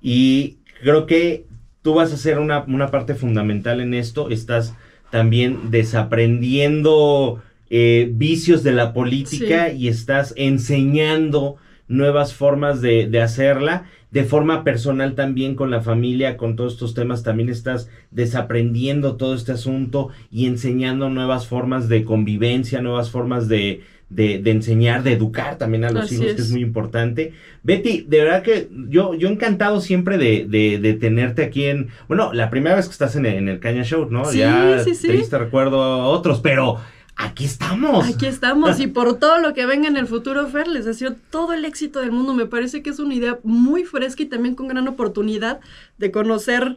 Y 0.00 0.56
creo 0.82 1.06
que 1.06 1.44
tú 1.82 1.94
vas 1.94 2.12
a 2.12 2.16
ser 2.16 2.38
una, 2.38 2.64
una 2.66 2.90
parte 2.90 3.14
fundamental 3.14 3.80
en 3.80 3.94
esto, 3.94 4.30
estás 4.30 4.74
también 5.10 5.70
desaprendiendo 5.70 7.42
eh, 7.68 8.08
vicios 8.12 8.62
de 8.62 8.72
la 8.72 8.94
política 8.94 9.70
y 9.70 9.88
estás 9.88 10.32
enseñando 10.36 11.56
nuevas 11.86 12.32
formas 12.32 12.80
de, 12.80 13.06
de, 13.08 13.20
hacerla. 13.20 13.84
De 14.10 14.24
forma 14.24 14.64
personal 14.64 15.14
también 15.14 15.54
con 15.54 15.70
la 15.70 15.80
familia, 15.80 16.36
con 16.36 16.56
todos 16.56 16.74
estos 16.74 16.94
temas, 16.94 17.22
también 17.22 17.48
estás 17.48 17.90
desaprendiendo 18.10 19.16
todo 19.16 19.34
este 19.34 19.52
asunto 19.52 20.08
y 20.30 20.46
enseñando 20.46 21.10
nuevas 21.10 21.46
formas 21.46 21.88
de 21.88 22.04
convivencia, 22.04 22.82
nuevas 22.82 23.10
formas 23.10 23.48
de, 23.48 23.82
de, 24.14 24.50
enseñar, 24.50 25.02
de 25.02 25.12
educar 25.12 25.58
también 25.58 25.84
a 25.84 25.90
los 25.90 26.12
hijos, 26.12 26.26
que 26.34 26.42
es 26.42 26.50
muy 26.50 26.60
importante. 26.60 27.32
Betty, 27.62 28.04
de 28.08 28.24
verdad 28.24 28.42
que 28.42 28.68
yo, 28.88 29.14
yo 29.14 29.28
encantado 29.28 29.80
siempre 29.80 30.18
de, 30.18 30.46
de, 30.48 30.94
tenerte 30.94 31.44
aquí 31.44 31.64
en, 31.64 31.88
bueno, 32.08 32.32
la 32.32 32.50
primera 32.50 32.76
vez 32.76 32.86
que 32.86 32.92
estás 32.92 33.16
en 33.16 33.26
el, 33.26 33.60
Caña 33.60 33.84
Show, 33.84 34.08
¿no? 34.10 34.30
ya 34.32 34.82
sí, 34.84 35.08
te 35.28 35.38
recuerdo 35.38 35.82
a 35.82 36.06
otros, 36.06 36.40
pero 36.40 36.78
aquí 37.16 37.44
estamos. 37.44 38.08
Aquí 38.08 38.26
estamos 38.26 38.80
y 38.80 38.86
por 38.88 39.18
todo 39.18 39.38
lo 39.38 39.54
que 39.54 39.66
venga 39.66 39.88
en 39.88 39.96
el 39.96 40.06
futuro, 40.06 40.46
Fer, 40.48 40.68
les 40.68 40.84
deseo 40.84 41.14
todo 41.30 41.52
el 41.52 41.64
éxito 41.64 42.00
del 42.00 42.12
mundo. 42.12 42.34
Me 42.34 42.46
parece 42.46 42.82
que 42.82 42.90
es 42.90 42.98
una 42.98 43.14
idea 43.14 43.38
muy 43.42 43.84
fresca 43.84 44.22
y 44.22 44.26
también 44.26 44.54
con 44.54 44.68
gran 44.68 44.88
oportunidad 44.88 45.60
de 45.98 46.10
conocer 46.10 46.76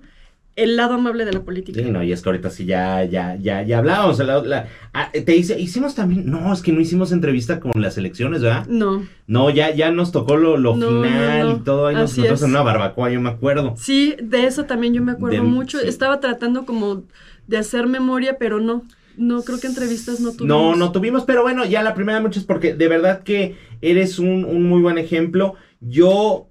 el 0.55 0.77
lado 0.77 0.93
amable 0.93 1.25
de 1.25 1.33
la 1.33 1.41
política. 1.41 1.81
Sí, 1.81 1.91
no, 1.91 2.01
y 2.01 2.11
es 2.11 2.21
que 2.21 2.29
ahorita 2.29 2.49
sí 2.49 2.65
ya, 2.65 3.03
ya, 3.03 3.35
ya, 3.35 3.61
ya 3.63 3.77
hablábamos. 3.79 4.21
Ah, 4.93 5.11
te 5.11 5.31
dice, 5.33 5.59
hicimos 5.59 5.95
también, 5.95 6.29
no, 6.29 6.53
es 6.53 6.61
que 6.61 6.71
no 6.71 6.79
hicimos 6.79 7.11
entrevista 7.11 7.59
con 7.59 7.73
las 7.81 7.97
elecciones, 7.97 8.41
¿verdad? 8.41 8.65
No. 8.67 9.05
No, 9.27 9.49
ya, 9.49 9.73
ya 9.73 9.91
nos 9.91 10.11
tocó 10.11 10.37
lo, 10.37 10.57
lo 10.57 10.75
final 10.75 11.57
y 11.59 11.63
todo, 11.63 11.87
ahí 11.87 11.95
nos 11.95 12.17
nosotros 12.17 12.43
en 12.43 12.51
una 12.51 12.61
barbacoa, 12.61 13.11
yo 13.11 13.19
me 13.19 13.29
acuerdo. 13.29 13.73
Sí, 13.77 14.15
de 14.21 14.45
eso 14.45 14.63
también 14.63 14.93
yo 14.93 15.01
me 15.01 15.11
acuerdo 15.13 15.43
mucho. 15.43 15.79
Estaba 15.79 16.19
tratando 16.19 16.65
como 16.65 17.03
de 17.47 17.57
hacer 17.57 17.87
memoria, 17.87 18.37
pero 18.39 18.59
no. 18.59 18.83
No, 19.17 19.43
creo 19.43 19.59
que 19.59 19.67
entrevistas 19.67 20.19
no 20.19 20.31
tuvimos. 20.31 20.47
No, 20.47 20.75
no 20.75 20.91
tuvimos, 20.91 21.23
pero 21.23 21.41
bueno, 21.41 21.65
ya 21.65 21.81
la 21.83 21.93
primera 21.93 22.19
muchas 22.19 22.43
porque 22.43 22.73
de 22.73 22.87
verdad 22.89 23.23
que 23.23 23.55
eres 23.81 24.19
un, 24.19 24.43
un 24.43 24.63
muy 24.63 24.81
buen 24.81 24.97
ejemplo. 24.97 25.55
Yo 25.79 26.49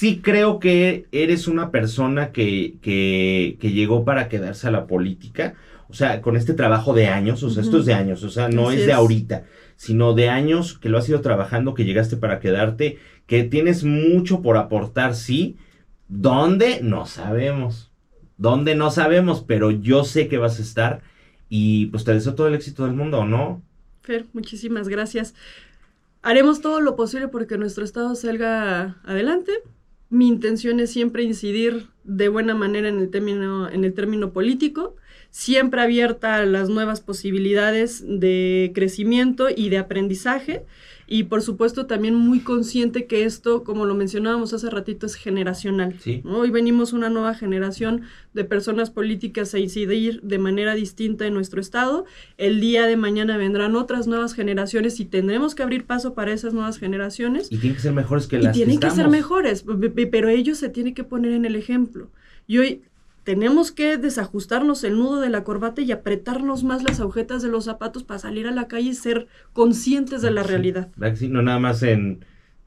sí 0.00 0.22
creo 0.22 0.60
que 0.60 1.04
eres 1.12 1.46
una 1.46 1.70
persona 1.70 2.32
que, 2.32 2.76
que, 2.80 3.58
que, 3.60 3.72
llegó 3.72 4.02
para 4.02 4.30
quedarse 4.30 4.66
a 4.66 4.70
la 4.70 4.86
política. 4.86 5.56
O 5.90 5.92
sea, 5.92 6.22
con 6.22 6.38
este 6.38 6.54
trabajo 6.54 6.94
de 6.94 7.08
años, 7.08 7.42
o 7.42 7.50
sea, 7.50 7.62
esto 7.62 7.80
es 7.80 7.84
de 7.84 7.92
años, 7.92 8.22
o 8.22 8.30
sea, 8.30 8.48
no 8.48 8.70
es 8.70 8.86
de 8.86 8.94
ahorita, 8.94 9.44
sino 9.76 10.14
de 10.14 10.30
años 10.30 10.78
que 10.78 10.88
lo 10.88 10.96
has 10.96 11.06
ido 11.06 11.20
trabajando, 11.20 11.74
que 11.74 11.84
llegaste 11.84 12.16
para 12.16 12.40
quedarte, 12.40 12.98
que 13.26 13.44
tienes 13.44 13.84
mucho 13.84 14.40
por 14.40 14.56
aportar, 14.56 15.14
sí. 15.14 15.58
¿Dónde? 16.08 16.80
No 16.82 17.04
sabemos. 17.04 17.92
¿Dónde? 18.38 18.74
No 18.74 18.90
sabemos, 18.90 19.44
pero 19.46 19.70
yo 19.70 20.04
sé 20.04 20.28
que 20.28 20.38
vas 20.38 20.58
a 20.60 20.62
estar 20.62 21.02
y 21.50 21.86
pues 21.86 22.04
te 22.04 22.14
deseo 22.14 22.34
todo 22.34 22.48
el 22.48 22.54
éxito 22.54 22.86
del 22.86 22.94
mundo, 22.94 23.26
¿no? 23.26 23.60
Fer, 24.00 24.24
muchísimas 24.32 24.88
gracias. 24.88 25.34
Haremos 26.22 26.62
todo 26.62 26.80
lo 26.80 26.96
posible 26.96 27.28
porque 27.28 27.58
nuestro 27.58 27.84
estado 27.84 28.14
salga 28.14 28.96
adelante. 29.04 29.52
Mi 30.10 30.26
intención 30.26 30.80
es 30.80 30.90
siempre 30.90 31.22
incidir 31.22 31.86
de 32.04 32.28
buena 32.28 32.54
manera 32.54 32.88
en 32.88 32.98
el 32.98 33.10
término, 33.10 33.68
en 33.68 33.84
el 33.84 33.94
término 33.94 34.32
político, 34.32 34.96
siempre 35.30 35.80
abierta 35.80 36.36
a 36.36 36.44
las 36.44 36.68
nuevas 36.68 37.00
posibilidades 37.00 38.04
de 38.06 38.72
crecimiento 38.74 39.48
y 39.54 39.68
de 39.68 39.78
aprendizaje 39.78 40.64
y 41.12 41.24
por 41.24 41.42
supuesto 41.42 41.86
también 41.86 42.14
muy 42.14 42.38
consciente 42.38 43.06
que 43.06 43.24
esto, 43.24 43.64
como 43.64 43.84
lo 43.84 43.96
mencionábamos 43.96 44.54
hace 44.54 44.70
ratito, 44.70 45.06
es 45.06 45.16
generacional. 45.16 45.96
Hoy 46.24 46.50
venimos 46.50 46.92
una 46.92 47.10
nueva 47.10 47.34
generación 47.34 48.02
de 48.32 48.44
personas 48.44 48.90
políticas 48.90 49.52
a 49.52 49.58
incidir 49.58 50.20
de 50.22 50.38
manera 50.38 50.76
distinta 50.76 51.26
en 51.26 51.34
nuestro 51.34 51.60
Estado. 51.60 52.04
El 52.38 52.60
día 52.60 52.86
de 52.86 52.96
mañana 52.96 53.36
vendrán 53.38 53.74
otras 53.74 54.06
nuevas 54.06 54.34
generaciones 54.34 55.00
y 55.00 55.04
tendremos 55.04 55.56
que 55.56 55.64
abrir 55.64 55.84
paso 55.84 56.14
para 56.14 56.32
esas 56.32 56.54
nuevas 56.54 56.78
generaciones. 56.78 57.50
Y 57.50 57.58
tienen 57.58 57.74
que 57.74 57.82
ser 57.82 57.92
mejores 57.92 58.28
que 58.28 58.38
las 58.38 58.56
y 58.56 58.60
tienen 58.60 58.78
que, 58.78 58.90
ser 58.92 59.08
mejores, 59.08 59.64
pero 60.12 60.28
ellos 60.28 60.58
se 60.58 60.68
tienen 60.68 60.94
que 60.94 61.02
poner 61.02 61.32
en 61.32 61.44
el 61.44 61.56
ejemplo. 61.56 62.08
Y 62.46 62.58
hoy 62.58 62.82
tenemos 63.24 63.72
que 63.72 63.96
desajustarnos 63.96 64.82
el 64.84 64.96
nudo 64.96 65.20
de 65.20 65.30
la 65.30 65.44
corbata 65.44 65.82
y 65.82 65.92
apretarnos 65.92 66.64
más 66.64 66.82
las 66.82 67.00
agujetas 67.00 67.42
de 67.42 67.48
los 67.48 67.64
zapatos 67.64 68.02
para 68.04 68.18
salir 68.18 68.46
a 68.46 68.50
la 68.50 68.68
calle 68.68 68.90
y 68.90 68.94
ser 68.94 69.28
conscientes 69.52 70.22
de 70.22 70.30
la 70.30 70.42
realidad. 70.42 70.88
no 70.96 71.42
nada 71.42 71.58
más 71.58 71.82
en 71.82 72.24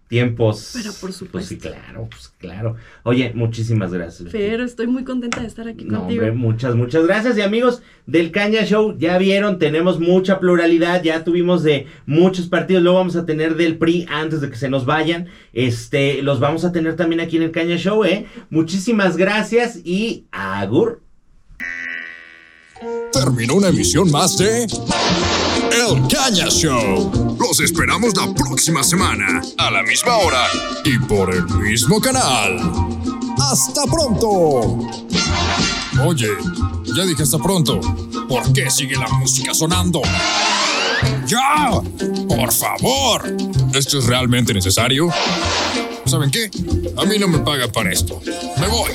tiempos. 0.08 0.72
Pero 0.74 0.94
por 0.94 1.12
supuesto. 1.12 1.32
Pues 1.32 1.48
sí, 1.48 1.58
claro, 1.58 2.08
pues 2.10 2.32
claro. 2.38 2.76
Oye, 3.04 3.32
muchísimas 3.34 3.92
gracias. 3.92 4.30
Pero 4.32 4.64
estoy 4.64 4.88
muy 4.88 5.04
contenta 5.04 5.42
de 5.42 5.48
estar 5.48 5.68
aquí 5.68 5.88
contigo. 5.88 6.26
muchas, 6.34 6.76
muchas 6.76 7.06
gracias. 7.06 7.38
Y 7.38 7.42
amigos 7.42 7.82
del 8.06 8.32
Caña 8.32 8.64
Show, 8.66 8.98
ya 8.98 9.18
vieron, 9.18 9.60
tenemos 9.60 10.00
mucha 10.00 10.40
pluralidad, 10.40 11.02
ya 11.04 11.24
tuvimos 11.24 11.64
de 11.64 11.88
muchos 12.06 12.48
partidos, 12.48 12.84
luego 12.84 13.00
vamos 13.00 13.16
a 13.16 13.26
tener 13.26 13.56
del 13.56 13.78
PRI 13.78 14.06
antes 14.10 14.42
de 14.42 14.50
que 14.50 14.56
se 14.56 14.70
nos 14.70 14.86
vayan. 14.86 15.28
Este, 15.54 16.22
los 16.22 16.40
vamos 16.40 16.66
a 16.66 16.72
tener 16.72 16.96
también 16.96 17.22
aquí 17.22 17.38
en 17.38 17.44
el 17.44 17.52
Caña 17.52 17.78
Show, 17.78 18.04
¿eh? 18.06 18.28
Muchísimas 18.50 19.18
gracias 19.18 19.80
y 19.84 20.26
agur. 20.32 21.02
Terminó 23.12 23.56
una 23.56 23.70
emisión 23.70 24.12
más 24.12 24.38
de 24.38 24.68
El 25.74 26.08
Caña 26.08 26.50
Show. 26.50 27.36
Los 27.40 27.60
esperamos 27.60 28.16
la 28.16 28.32
próxima 28.32 28.84
semana, 28.84 29.42
a 29.58 29.72
la 29.72 29.82
misma 29.82 30.18
hora 30.18 30.46
y 30.86 31.00
por 31.00 31.34
el 31.34 31.44
mismo 31.46 32.00
canal. 32.00 32.60
¡Hasta 33.40 33.84
pronto! 33.88 34.80
Oye, 36.06 36.30
ya 36.96 37.06
dije 37.06 37.24
hasta 37.24 37.40
pronto. 37.40 37.82
¿Por 38.30 38.54
qué 38.54 38.70
sigue 38.70 38.96
la 38.96 39.08
música 39.08 39.56
sonando? 39.56 40.04
¡Ya! 41.26 41.72
¡Por 42.28 42.52
favor! 42.52 43.36
¿Esto 43.74 43.98
es 43.98 44.06
realmente 44.06 44.54
necesario? 44.54 45.10
¿Saben 46.06 46.30
qué? 46.30 46.52
A 46.98 47.06
mí 47.06 47.18
no 47.18 47.28
me 47.28 47.40
pagan 47.40 47.72
para 47.72 47.92
esto. 47.92 48.22
Me 48.60 48.68
voy. 48.68 48.92